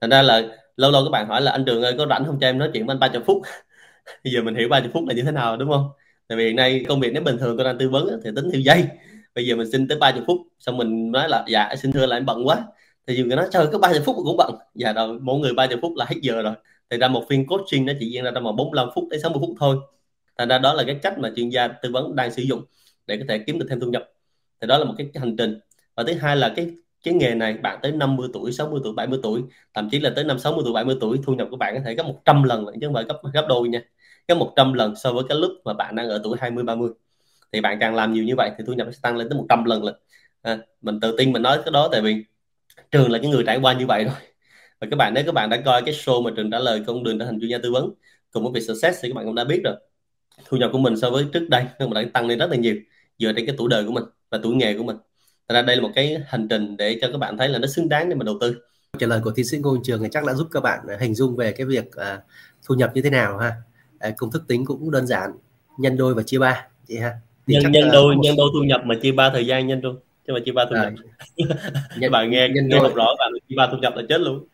thành 0.00 0.10
ra 0.10 0.22
là 0.22 0.42
lâu 0.76 0.90
lâu 0.90 1.04
các 1.04 1.10
bạn 1.10 1.28
hỏi 1.28 1.40
là 1.42 1.52
anh 1.52 1.64
trường 1.66 1.82
ơi 1.82 1.94
có 1.98 2.06
rảnh 2.06 2.24
không 2.26 2.38
cho 2.40 2.46
em 2.46 2.58
nói 2.58 2.70
chuyện 2.72 2.86
với 2.86 2.94
anh 2.94 3.00
ba 3.00 3.08
chục 3.08 3.22
phút? 3.26 3.42
Bây 4.24 4.32
giờ 4.32 4.42
mình 4.42 4.54
hiểu 4.54 4.68
ba 4.68 4.80
chục 4.80 4.90
phút 4.94 5.04
là 5.08 5.14
như 5.14 5.22
thế 5.22 5.32
nào 5.32 5.56
đúng 5.56 5.70
không? 5.70 5.90
Tại 6.28 6.38
vì 6.38 6.44
hiện 6.44 6.56
nay 6.56 6.84
công 6.88 7.00
việc 7.00 7.10
nếu 7.12 7.22
bình 7.22 7.38
thường 7.38 7.56
tôi 7.56 7.64
đang 7.64 7.78
tư 7.78 7.88
vấn 7.88 8.20
thì 8.24 8.30
tính 8.36 8.50
theo 8.52 8.60
giây. 8.60 8.84
Bây 9.34 9.46
giờ 9.46 9.56
mình 9.56 9.70
xin 9.72 9.88
tới 9.88 9.98
ba 9.98 10.12
chục 10.12 10.24
phút, 10.26 10.38
xong 10.58 10.76
mình 10.76 11.12
nói 11.12 11.28
là 11.28 11.44
dạ 11.48 11.74
xin 11.76 11.92
thưa 11.92 12.06
là 12.06 12.16
em 12.16 12.26
bận 12.26 12.46
quá. 12.46 12.64
Thì 13.06 13.16
dừng 13.16 13.28
nói, 13.28 13.46
trời, 13.52 13.66
có 13.72 13.78
ba 13.78 13.92
chục 13.94 14.02
phút 14.04 14.16
cũng 14.16 14.36
bận. 14.36 14.54
Dạ 14.74 14.92
rồi 14.92 15.18
mỗi 15.20 15.38
người 15.40 15.54
ba 15.54 15.66
chục 15.66 15.78
phút 15.82 15.92
là 15.96 16.04
hết 16.08 16.16
giờ 16.22 16.42
rồi. 16.42 16.54
Thì 16.90 16.98
ra 16.98 17.08
một 17.08 17.24
phiên 17.28 17.46
coaching 17.46 17.86
nó 17.86 17.92
chỉ 18.00 18.10
diễn 18.10 18.24
ra 18.24 18.30
trong 18.34 18.44
vòng 18.44 18.56
45 18.56 18.88
phút 18.94 19.04
đến 19.10 19.20
60 19.20 19.42
phút 19.46 19.56
thôi. 19.60 19.76
Thành 20.38 20.48
ra 20.48 20.58
đó 20.58 20.72
là 20.72 20.84
cái 20.86 20.94
cách 21.02 21.18
mà 21.18 21.30
chuyên 21.36 21.48
gia 21.48 21.68
tư 21.68 21.90
vấn 21.92 22.16
đang 22.16 22.32
sử 22.32 22.42
dụng 22.42 22.62
để 23.06 23.16
có 23.16 23.24
thể 23.28 23.38
kiếm 23.38 23.58
được 23.58 23.66
thêm 23.70 23.80
thu 23.80 23.90
nhập. 23.90 24.10
Thì 24.60 24.66
đó 24.66 24.78
là 24.78 24.84
một 24.84 24.94
cái 24.98 25.08
hành 25.14 25.36
trình. 25.36 25.58
Và 25.96 26.04
thứ 26.06 26.14
hai 26.14 26.36
là 26.36 26.52
cái 26.56 26.70
cái 27.04 27.14
nghề 27.14 27.34
này, 27.34 27.52
bạn 27.52 27.78
tới 27.82 27.92
50 27.92 28.28
tuổi 28.32 28.52
60 28.52 28.80
tuổi 28.84 28.92
70 28.92 29.18
tuổi, 29.22 29.42
thậm 29.74 29.88
chí 29.90 30.00
là 30.00 30.12
tới 30.16 30.24
năm 30.24 30.38
60 30.38 30.60
tuổi 30.64 30.72
70 30.72 30.96
tuổi, 31.00 31.18
thu 31.24 31.34
nhập 31.34 31.48
của 31.50 31.56
bạn 31.56 31.74
có 31.74 31.80
thể 31.84 31.94
gấp 31.94 32.02
100 32.02 32.42
lần, 32.42 32.66
chứ 32.80 32.86
không 32.86 32.94
phải 32.94 33.04
gấp 33.04 33.20
gấp 33.32 33.46
đôi 33.48 33.68
nha 33.68 33.82
gấp 34.28 34.34
100 34.34 34.72
lần 34.72 34.96
so 34.96 35.12
với 35.12 35.24
cái 35.28 35.38
lúc 35.38 35.52
mà 35.64 35.72
bạn 35.72 35.94
đang 35.96 36.08
ở 36.08 36.20
tuổi 36.24 36.36
20 36.40 36.64
30 36.64 36.90
thì 37.52 37.60
bạn 37.60 37.78
càng 37.80 37.94
làm 37.94 38.12
nhiều 38.12 38.24
như 38.24 38.36
vậy 38.36 38.50
thì 38.58 38.64
thu 38.66 38.72
nhập 38.72 38.88
sẽ 38.92 38.98
tăng 39.02 39.16
lên 39.16 39.28
tới 39.28 39.38
100 39.38 39.64
lần 39.64 39.84
lần. 39.84 39.94
À, 40.42 40.58
mình 40.82 41.00
tự 41.00 41.14
tin 41.18 41.32
mình 41.32 41.42
nói 41.42 41.58
cái 41.64 41.72
đó 41.72 41.88
tại 41.92 42.00
vì 42.00 42.24
trường 42.90 43.10
là 43.10 43.18
cái 43.18 43.30
người 43.30 43.44
trải 43.46 43.58
qua 43.62 43.72
như 43.72 43.86
vậy 43.86 44.04
rồi. 44.04 44.14
Và 44.80 44.86
các 44.90 44.96
bạn 44.96 45.14
nếu 45.14 45.24
các 45.26 45.34
bạn 45.34 45.50
đã 45.50 45.62
coi 45.64 45.82
cái 45.82 45.94
show 45.94 46.22
mà 46.22 46.30
trường 46.36 46.50
trả 46.50 46.58
lời 46.58 46.84
con 46.86 47.02
đường 47.04 47.18
trở 47.18 47.24
thành 47.24 47.40
chuyên 47.40 47.50
gia 47.50 47.58
tư 47.58 47.72
vấn 47.72 47.90
cùng 48.30 48.42
với 48.42 48.52
việc 48.52 48.66
success 48.66 48.98
thì 49.02 49.08
các 49.08 49.14
bạn 49.14 49.24
cũng 49.24 49.34
đã 49.34 49.44
biết 49.44 49.60
rồi. 49.64 49.74
Thu 50.44 50.56
nhập 50.56 50.70
của 50.72 50.78
mình 50.78 50.96
so 50.96 51.10
với 51.10 51.24
trước 51.32 51.48
đây 51.48 51.64
nó 51.78 51.86
đã 51.94 52.04
tăng 52.12 52.26
lên 52.26 52.38
rất 52.38 52.50
là 52.50 52.56
nhiều 52.56 52.76
dựa 53.18 53.32
trên 53.36 53.46
cái 53.46 53.54
tuổi 53.58 53.68
đời 53.70 53.84
của 53.84 53.92
mình 53.92 54.04
và 54.30 54.38
tuổi 54.42 54.54
nghề 54.54 54.78
của 54.78 54.84
mình. 54.84 54.96
Thật 55.48 55.54
ra 55.54 55.62
đây 55.62 55.76
là 55.76 55.82
một 55.82 55.90
cái 55.94 56.18
hành 56.26 56.48
trình 56.48 56.76
để 56.76 56.98
cho 57.00 57.08
các 57.12 57.18
bạn 57.18 57.38
thấy 57.38 57.48
là 57.48 57.58
nó 57.58 57.66
xứng 57.66 57.88
đáng 57.88 58.08
để 58.08 58.14
mà 58.14 58.24
đầu 58.24 58.38
tư. 58.40 58.56
Trả 58.98 59.06
lời 59.06 59.20
của 59.24 59.30
tiến 59.30 59.46
sĩ 59.46 59.58
Ngô 59.58 59.76
Trường 59.84 60.02
thì 60.02 60.08
chắc 60.10 60.24
đã 60.24 60.34
giúp 60.34 60.48
các 60.52 60.62
bạn 60.62 60.80
hình 61.00 61.14
dung 61.14 61.36
về 61.36 61.52
cái 61.52 61.66
việc 61.66 61.86
uh, 61.86 62.20
thu 62.68 62.74
nhập 62.74 62.90
như 62.94 63.02
thế 63.02 63.10
nào 63.10 63.38
ha? 63.38 63.52
Uh, 64.08 64.16
công 64.16 64.30
thức 64.30 64.44
tính 64.48 64.64
cũng 64.64 64.90
đơn 64.90 65.06
giản 65.06 65.30
nhân 65.78 65.96
đôi 65.96 66.14
và 66.14 66.22
chia 66.22 66.38
ba 66.38 66.66
chị 66.88 66.96
ha. 66.96 67.12
Thì 67.46 67.54
nhân 67.54 67.72
nhân 67.72 67.90
đôi 67.92 68.14
một... 68.14 68.20
nhân 68.24 68.36
đôi 68.36 68.50
thu 68.54 68.60
nhập 68.64 68.80
mà 68.84 68.94
chia 69.02 69.12
ba 69.12 69.30
thời 69.30 69.46
gian 69.46 69.66
nhân 69.66 69.80
luôn 69.80 69.98
chứ 70.26 70.32
mà 70.32 70.40
chia 70.44 70.52
ba 70.52 70.64
thu 70.70 70.76
nhập. 70.76 70.92
Nhân, 71.98 72.10
bạn 72.12 72.30
nghe 72.30 72.48
nhân 72.48 72.68
nghe 72.68 72.76
đôi. 72.76 72.88
học 72.88 72.94
rõ 72.94 73.06
bạn 73.18 73.32
chia 73.48 73.54
ba 73.56 73.68
thu 73.72 73.78
nhập 73.78 73.92
là 73.96 74.02
chết 74.08 74.20
luôn. 74.20 74.46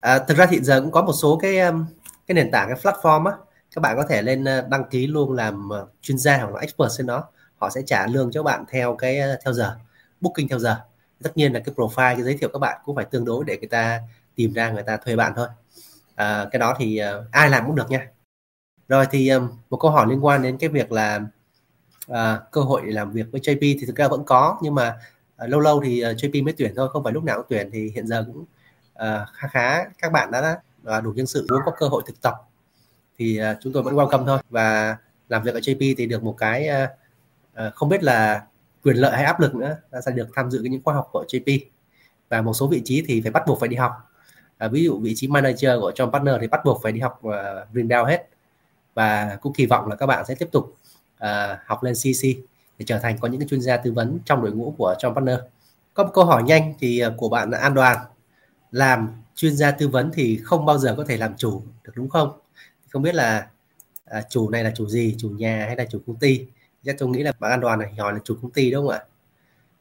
À, 0.00 0.18
thực 0.18 0.36
ra 0.36 0.46
hiện 0.50 0.64
giờ 0.64 0.80
cũng 0.80 0.90
có 0.90 1.02
một 1.02 1.12
số 1.12 1.36
cái 1.36 1.58
um, 1.58 1.84
cái 2.26 2.34
nền 2.34 2.50
tảng 2.50 2.68
cái 2.68 2.76
platform 2.82 3.26
á 3.26 3.32
các 3.74 3.80
bạn 3.80 3.96
có 3.96 4.04
thể 4.08 4.22
lên 4.22 4.42
uh, 4.42 4.68
đăng 4.68 4.84
ký 4.90 5.06
luôn 5.06 5.32
làm 5.32 5.68
uh, 5.68 5.88
chuyên 6.02 6.18
gia 6.18 6.36
hoặc 6.36 6.54
là 6.54 6.60
expert 6.60 6.90
trên 6.98 7.06
đó. 7.06 7.24
Họ 7.56 7.70
sẽ 7.70 7.80
trả 7.86 8.06
lương 8.06 8.30
cho 8.32 8.42
bạn 8.42 8.64
theo 8.68 8.96
cái 8.96 9.20
theo 9.44 9.52
giờ 9.52 9.76
booking 10.20 10.48
theo 10.50 10.58
giờ. 10.58 10.76
Tất 11.22 11.36
nhiên 11.36 11.52
là 11.52 11.60
cái 11.60 11.74
profile 11.74 12.14
cái 12.14 12.22
giới 12.22 12.36
thiệu 12.36 12.48
các 12.52 12.58
bạn 12.58 12.78
cũng 12.84 12.96
phải 12.96 13.04
tương 13.04 13.24
đối 13.24 13.44
để 13.44 13.56
người 13.58 13.68
ta 13.68 14.00
tìm 14.34 14.52
ra 14.52 14.70
người 14.70 14.82
ta 14.82 14.96
thuê 14.96 15.16
bạn 15.16 15.32
thôi. 15.36 15.48
À, 16.14 16.46
cái 16.52 16.58
đó 16.58 16.76
thì 16.78 17.00
ai 17.30 17.50
làm 17.50 17.66
cũng 17.66 17.74
được 17.74 17.90
nha 17.90 18.06
rồi 18.88 19.06
thì 19.10 19.28
um, 19.28 19.48
một 19.70 19.76
câu 19.76 19.90
hỏi 19.90 20.06
liên 20.08 20.24
quan 20.24 20.42
đến 20.42 20.58
cái 20.58 20.70
việc 20.70 20.92
là 20.92 21.20
uh, 22.10 22.16
cơ 22.52 22.60
hội 22.60 22.82
để 22.86 22.92
làm 22.92 23.10
việc 23.10 23.26
với 23.32 23.40
JP 23.40 23.58
thì 23.60 23.86
thực 23.86 23.96
ra 23.96 24.08
vẫn 24.08 24.24
có 24.24 24.58
nhưng 24.62 24.74
mà 24.74 24.96
uh, 25.44 25.50
lâu 25.50 25.60
lâu 25.60 25.82
thì 25.84 26.02
JP 26.02 26.44
mới 26.44 26.54
tuyển 26.58 26.72
thôi 26.76 26.88
không 26.92 27.04
phải 27.04 27.12
lúc 27.12 27.24
nào 27.24 27.36
cũng 27.36 27.46
tuyển 27.48 27.70
thì 27.72 27.90
hiện 27.94 28.06
giờ 28.06 28.24
cũng 28.26 28.44
uh, 28.92 29.28
khá 29.32 29.48
khá 29.48 29.84
các 29.98 30.12
bạn 30.12 30.30
đã, 30.30 30.60
đã 30.82 31.00
đủ 31.00 31.12
nhân 31.12 31.26
sự 31.26 31.46
muốn 31.50 31.60
có 31.64 31.72
cơ 31.78 31.88
hội 31.88 32.02
thực 32.06 32.20
tập 32.22 32.34
thì 33.18 33.40
uh, 33.40 33.56
chúng 33.60 33.72
tôi 33.72 33.82
vẫn 33.82 33.94
welcome 33.94 34.26
thôi. 34.26 34.38
Và 34.50 34.96
làm 35.28 35.42
việc 35.42 35.54
ở 35.54 35.60
JP 35.60 35.94
thì 35.98 36.06
được 36.06 36.22
một 36.22 36.34
cái 36.38 36.68
uh, 36.84 36.90
uh, 37.66 37.74
không 37.74 37.88
biết 37.88 38.02
là 38.02 38.42
quyền 38.82 38.96
lợi 38.96 39.16
hay 39.16 39.24
áp 39.24 39.40
lực 39.40 39.54
nữa 39.54 39.76
là 39.90 40.00
sẽ 40.00 40.12
được 40.12 40.28
tham 40.34 40.50
dự 40.50 40.62
những 40.62 40.82
khóa 40.84 40.94
học 40.94 41.08
của 41.12 41.24
JP 41.28 41.60
và 42.28 42.42
một 42.42 42.52
số 42.52 42.68
vị 42.68 42.82
trí 42.84 43.04
thì 43.06 43.20
phải 43.20 43.30
bắt 43.30 43.42
buộc 43.46 43.60
phải 43.60 43.68
đi 43.68 43.76
học. 43.76 43.92
À, 44.58 44.68
ví 44.68 44.84
dụ 44.84 45.00
vị 45.00 45.12
trí 45.16 45.28
manager 45.28 45.80
của 45.80 45.92
trong 45.94 46.12
partner 46.12 46.34
thì 46.40 46.46
bắt 46.48 46.60
buộc 46.64 46.80
phải 46.82 46.92
đi 46.92 47.00
học 47.00 47.20
uh, 47.26 47.32
Rindao 47.74 48.04
hết 48.04 48.28
và 48.96 49.38
cũng 49.40 49.52
kỳ 49.52 49.66
vọng 49.66 49.88
là 49.88 49.96
các 49.96 50.06
bạn 50.06 50.24
sẽ 50.28 50.34
tiếp 50.34 50.48
tục 50.52 50.64
uh, 51.24 51.58
học 51.66 51.82
lên 51.82 51.94
CC 51.94 52.22
để 52.78 52.84
trở 52.86 52.98
thành 52.98 53.18
có 53.18 53.28
những 53.28 53.40
cái 53.40 53.48
chuyên 53.48 53.60
gia 53.60 53.76
tư 53.76 53.92
vấn 53.92 54.18
trong 54.24 54.42
đội 54.42 54.52
ngũ 54.52 54.74
của 54.78 54.94
trong 54.98 55.14
partner. 55.14 55.38
Có 55.94 56.04
một 56.04 56.10
câu 56.14 56.24
hỏi 56.24 56.42
nhanh 56.42 56.74
thì 56.78 56.98
ờ, 56.98 57.14
của 57.16 57.28
bạn 57.28 57.50
An 57.50 57.74
Đoàn 57.74 57.98
làm 58.70 59.08
chuyên 59.34 59.56
gia 59.56 59.70
tư 59.70 59.88
vấn 59.88 60.10
thì 60.14 60.40
không 60.44 60.66
bao 60.66 60.78
giờ 60.78 60.94
có 60.96 61.04
thể 61.04 61.16
làm 61.16 61.36
chủ 61.36 61.62
được 61.84 61.92
đúng 61.94 62.08
không? 62.08 62.38
Không 62.88 63.02
biết 63.02 63.14
là 63.14 63.48
uh, 64.18 64.24
chủ 64.28 64.50
này 64.50 64.64
là 64.64 64.72
chủ 64.76 64.88
gì 64.88 65.14
chủ 65.18 65.28
nhà 65.28 65.64
hay 65.66 65.76
là 65.76 65.84
chủ 65.90 65.98
công 66.06 66.16
ty? 66.16 66.46
Chắc 66.84 66.96
tôi 66.98 67.08
nghĩ 67.08 67.22
là 67.22 67.32
bạn 67.38 67.50
an 67.50 67.60
Đoàn 67.60 67.78
này 67.78 67.94
hỏi 67.98 68.12
là 68.12 68.18
chủ 68.24 68.36
công 68.42 68.50
ty 68.50 68.70
đúng 68.70 68.86
không 68.86 68.94
ạ? 68.94 69.02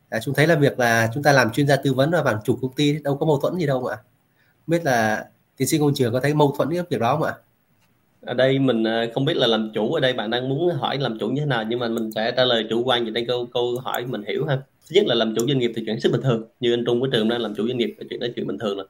À, 0.10 0.20
chúng 0.24 0.34
thấy 0.34 0.48
là 0.48 0.56
việc 0.56 0.80
là 0.80 1.10
chúng 1.14 1.24
ta 1.24 1.32
làm 1.32 1.52
chuyên 1.52 1.68
gia 1.68 1.76
tư 1.76 1.94
vấn 1.94 2.12
và 2.12 2.24
bằng 2.24 2.40
chủ 2.44 2.58
công 2.62 2.74
ty 2.74 3.00
đâu 3.00 3.18
có 3.18 3.26
mâu 3.26 3.40
thuẫn 3.40 3.58
gì 3.60 3.66
đâu 3.66 3.80
không 3.82 3.90
ạ? 3.90 3.98
Không 3.98 4.68
biết 4.68 4.86
là 4.86 5.26
tiến 5.58 5.68
sĩ 5.68 5.78
công 5.78 5.94
trường 5.96 6.14
có 6.14 6.20
thấy 6.20 6.34
mâu 6.34 6.54
thuẫn 6.58 6.70
với 6.70 6.84
việc 6.90 7.00
đó 7.00 7.18
không 7.18 7.24
ạ? 7.24 7.34
Ở 8.26 8.34
đây 8.34 8.60
mình 8.60 8.84
à, 8.84 9.06
không 9.14 9.26
biết 9.26 9.38
là 9.38 9.48
làm 9.48 9.72
chủ 9.74 9.94
ở 9.94 10.00
đây 10.00 10.14
bạn 10.14 10.30
đang 10.30 10.50
muốn 10.50 10.70
hỏi 10.70 10.98
làm 10.98 11.20
chủ 11.20 11.30
như 11.30 11.42
thế 11.42 11.46
nào 11.46 11.64
nhưng 11.70 11.80
mà 11.80 11.88
mình 11.88 12.12
sẽ 12.12 12.34
trả 12.38 12.46
lời 12.46 12.66
chủ 12.70 12.84
quan 12.84 13.06
về 13.06 13.12
đây 13.12 13.26
câu 13.28 13.46
câu 13.54 13.78
hỏi 13.84 14.06
mình 14.06 14.24
hiểu 14.28 14.46
ha. 14.46 14.56
Thứ 14.90 14.94
nhất 14.94 15.06
là 15.08 15.16
làm 15.16 15.36
chủ 15.36 15.48
doanh 15.48 15.60
nghiệp 15.60 15.72
thì 15.76 15.84
chuyện 15.86 16.00
rất 16.00 16.12
bình 16.12 16.22
thường 16.22 16.44
như 16.60 16.74
anh 16.74 16.86
Trung 16.86 17.02
với 17.02 17.10
trường 17.14 17.30
đang 17.30 17.42
làm 17.42 17.56
chủ 17.56 17.68
doanh 17.68 17.78
nghiệp 17.78 17.96
thì 18.00 18.06
chuyện 18.10 18.20
đó 18.20 18.28
chuyện 18.36 18.48
bình 18.48 18.58
thường 18.58 18.78
rồi. 18.78 18.88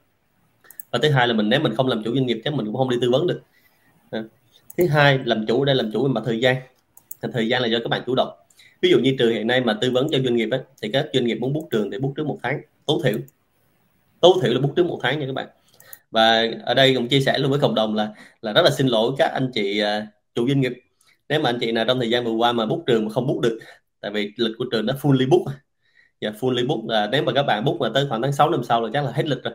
Và 0.90 0.98
thứ 1.02 1.10
hai 1.10 1.28
là 1.28 1.34
mình 1.34 1.48
nếu 1.48 1.60
mình 1.60 1.74
không 1.74 1.88
làm 1.88 2.04
chủ 2.04 2.14
doanh 2.14 2.26
nghiệp 2.26 2.40
chắc 2.44 2.54
mình 2.54 2.66
cũng 2.66 2.76
không 2.76 2.90
đi 2.90 2.96
tư 3.00 3.10
vấn 3.10 3.26
được. 3.26 3.42
À, 4.10 4.24
thứ 4.78 4.86
hai 4.86 5.18
làm 5.24 5.46
chủ 5.46 5.62
ở 5.62 5.64
đây 5.64 5.74
làm 5.74 5.92
chủ 5.92 6.02
về 6.02 6.08
mặt 6.08 6.22
thời 6.24 6.40
gian. 6.40 6.56
Thời 7.32 7.48
gian 7.48 7.62
là 7.62 7.68
do 7.68 7.78
các 7.78 7.88
bạn 7.88 8.02
chủ 8.06 8.14
động. 8.14 8.28
Ví 8.82 8.90
dụ 8.90 8.98
như 8.98 9.16
trường 9.18 9.32
hiện 9.32 9.46
nay 9.46 9.60
mà 9.60 9.78
tư 9.80 9.90
vấn 9.90 10.08
cho 10.10 10.18
doanh 10.24 10.36
nghiệp 10.36 10.48
ấy, 10.50 10.60
thì 10.82 10.88
các 10.92 11.06
doanh 11.12 11.24
nghiệp 11.24 11.34
muốn 11.34 11.52
bút 11.52 11.68
trường 11.70 11.90
thì 11.90 11.98
bút 11.98 12.12
trước 12.16 12.26
một 12.26 12.38
tháng 12.42 12.60
tối 12.86 12.98
thiểu. 13.04 13.18
Tối 14.20 14.32
thiểu 14.42 14.52
là 14.52 14.60
bút 14.60 14.72
trước 14.76 14.86
một 14.86 14.98
tháng 15.02 15.18
nha 15.18 15.26
các 15.26 15.32
bạn 15.32 15.46
và 16.10 16.46
ở 16.64 16.74
đây 16.74 16.94
cũng 16.94 17.08
chia 17.08 17.20
sẻ 17.20 17.38
luôn 17.38 17.50
với 17.50 17.60
cộng 17.60 17.74
đồng 17.74 17.94
là 17.94 18.08
là 18.40 18.52
rất 18.52 18.62
là 18.62 18.70
xin 18.70 18.86
lỗi 18.86 19.12
các 19.18 19.30
anh 19.32 19.50
chị 19.54 19.82
uh, 19.82 20.04
chủ 20.34 20.48
doanh 20.48 20.60
nghiệp. 20.60 20.72
Nếu 21.28 21.40
mà 21.40 21.50
anh 21.50 21.58
chị 21.60 21.72
nào 21.72 21.84
trong 21.84 21.98
thời 21.98 22.10
gian 22.10 22.24
vừa 22.24 22.32
qua 22.32 22.52
mà 22.52 22.66
bút 22.66 22.84
trường 22.86 23.04
mà 23.04 23.10
không 23.10 23.26
bút 23.26 23.40
được 23.40 23.58
tại 24.00 24.10
vì 24.10 24.32
lịch 24.36 24.52
của 24.58 24.64
trường 24.72 24.86
nó 24.86 24.94
fully 25.02 25.28
book 25.28 25.42
và 25.46 25.52
yeah, 26.20 26.34
dạ, 26.34 26.40
fully 26.40 26.66
book 26.66 26.80
là 26.88 27.08
nếu 27.12 27.22
mà 27.22 27.32
các 27.32 27.42
bạn 27.42 27.64
book 27.64 27.76
mà 27.80 27.88
tới 27.94 28.06
khoảng 28.08 28.22
tháng 28.22 28.32
6 28.32 28.50
năm 28.50 28.64
sau 28.64 28.82
là 28.82 28.90
chắc 28.92 29.04
là 29.04 29.12
hết 29.12 29.26
lịch 29.26 29.42
rồi. 29.44 29.54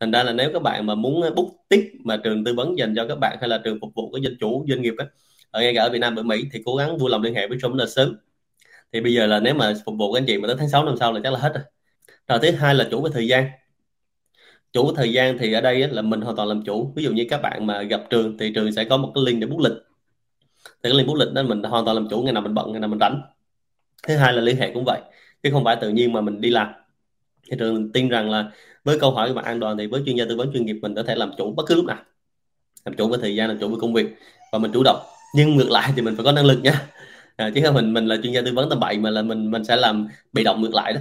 Thành 0.00 0.10
ra 0.12 0.22
là 0.22 0.32
nếu 0.32 0.50
các 0.52 0.62
bạn 0.62 0.86
mà 0.86 0.94
muốn 0.94 1.34
book 1.36 1.48
tiếp 1.68 1.92
mà 2.04 2.16
trường 2.16 2.44
tư 2.44 2.54
vấn 2.54 2.78
dành 2.78 2.94
cho 2.96 3.06
các 3.08 3.18
bạn 3.20 3.36
hay 3.40 3.48
là 3.48 3.60
trường 3.64 3.78
phục 3.80 3.90
vụ 3.94 4.10
các 4.12 4.20
doanh 4.24 4.34
chủ 4.40 4.66
doanh 4.68 4.82
nghiệp 4.82 4.94
á 4.98 5.06
ở 5.50 5.60
ngay 5.60 5.74
cả 5.74 5.82
ở 5.82 5.90
Việt 5.90 5.98
Nam 5.98 6.16
ở 6.16 6.22
Mỹ 6.22 6.44
thì 6.52 6.62
cố 6.64 6.76
gắng 6.76 6.98
vui 6.98 7.10
lòng 7.10 7.22
liên 7.22 7.34
hệ 7.34 7.48
với 7.48 7.58
chúng 7.62 7.74
là 7.74 7.86
sớm. 7.86 8.16
Thì 8.92 9.00
bây 9.00 9.14
giờ 9.14 9.26
là 9.26 9.40
nếu 9.40 9.54
mà 9.54 9.74
phục 9.84 9.94
vụ 9.98 10.12
các 10.12 10.20
anh 10.20 10.26
chị 10.26 10.38
mà 10.38 10.48
tới 10.48 10.56
tháng 10.58 10.68
6 10.68 10.84
năm 10.84 10.96
sau 11.00 11.12
là 11.12 11.20
chắc 11.24 11.32
là 11.32 11.38
hết 11.38 11.52
rồi. 11.54 11.64
Rồi 12.28 12.38
thứ 12.42 12.50
hai 12.50 12.74
là 12.74 12.88
chủ 12.90 13.02
về 13.02 13.10
thời 13.14 13.28
gian 13.28 13.50
chủ 14.72 14.92
thời 14.92 15.12
gian 15.12 15.38
thì 15.38 15.52
ở 15.52 15.60
đây 15.60 15.88
là 15.88 16.02
mình 16.02 16.20
hoàn 16.20 16.36
toàn 16.36 16.48
làm 16.48 16.62
chủ. 16.62 16.92
Ví 16.96 17.02
dụ 17.02 17.12
như 17.12 17.26
các 17.30 17.42
bạn 17.42 17.66
mà 17.66 17.82
gặp 17.82 18.02
trường 18.10 18.38
thì 18.38 18.52
trường 18.54 18.72
sẽ 18.72 18.84
có 18.84 18.96
một 18.96 19.12
cái 19.14 19.24
link 19.24 19.40
để 19.40 19.46
bút 19.46 19.60
lịch. 19.60 19.72
Thì 20.64 20.90
cái 20.90 20.94
link 20.94 21.08
bút 21.08 21.14
lịch 21.14 21.32
đó 21.32 21.42
mình 21.42 21.62
hoàn 21.62 21.84
toàn 21.84 21.96
làm 21.96 22.08
chủ 22.08 22.22
ngày 22.22 22.32
nào 22.32 22.42
mình 22.42 22.54
bận 22.54 22.72
ngày 22.72 22.80
nào 22.80 22.88
mình 22.88 22.98
rảnh. 22.98 23.22
Thứ 24.02 24.16
hai 24.16 24.32
là 24.32 24.40
liên 24.40 24.56
hệ 24.56 24.70
cũng 24.74 24.84
vậy 24.84 25.00
chứ 25.42 25.50
không 25.52 25.64
phải 25.64 25.76
tự 25.76 25.90
nhiên 25.90 26.12
mà 26.12 26.20
mình 26.20 26.40
đi 26.40 26.50
làm. 26.50 26.68
Thì 27.50 27.56
trường 27.58 27.92
tin 27.92 28.08
rằng 28.08 28.30
là 28.30 28.50
với 28.84 28.98
câu 28.98 29.10
hỏi 29.10 29.28
của 29.28 29.34
bạn 29.34 29.44
an 29.44 29.60
toàn 29.60 29.78
thì 29.78 29.86
với 29.86 30.02
chuyên 30.06 30.16
gia 30.16 30.24
tư 30.28 30.36
vấn 30.36 30.52
chuyên 30.52 30.66
nghiệp 30.66 30.76
mình 30.82 30.94
có 30.94 31.02
thể 31.02 31.14
làm 31.14 31.30
chủ 31.38 31.52
bất 31.52 31.66
cứ 31.66 31.74
lúc 31.74 31.84
nào. 31.84 31.98
Làm 32.84 32.94
chủ 32.94 33.08
về 33.08 33.18
thời 33.20 33.36
gian 33.36 33.48
làm 33.48 33.58
chủ 33.58 33.68
về 33.68 33.76
công 33.80 33.92
việc 33.92 34.06
và 34.52 34.58
mình 34.58 34.70
chủ 34.72 34.82
động. 34.82 34.98
Nhưng 35.34 35.56
ngược 35.56 35.70
lại 35.70 35.92
thì 35.96 36.02
mình 36.02 36.16
phải 36.16 36.24
có 36.24 36.32
năng 36.32 36.46
lực 36.46 36.60
nha. 36.62 36.82
À, 37.36 37.50
chứ 37.54 37.60
không 37.64 37.74
mình 37.74 37.92
mình 37.92 38.06
là 38.06 38.16
chuyên 38.22 38.32
gia 38.32 38.42
tư 38.42 38.52
vấn 38.54 38.70
tầm 38.70 38.80
bậy 38.80 38.98
mà 38.98 39.10
là 39.10 39.22
mình 39.22 39.50
mình 39.50 39.64
sẽ 39.64 39.76
làm 39.76 40.08
bị 40.32 40.44
động 40.44 40.62
ngược 40.62 40.74
lại 40.74 40.92
đó. 40.92 41.00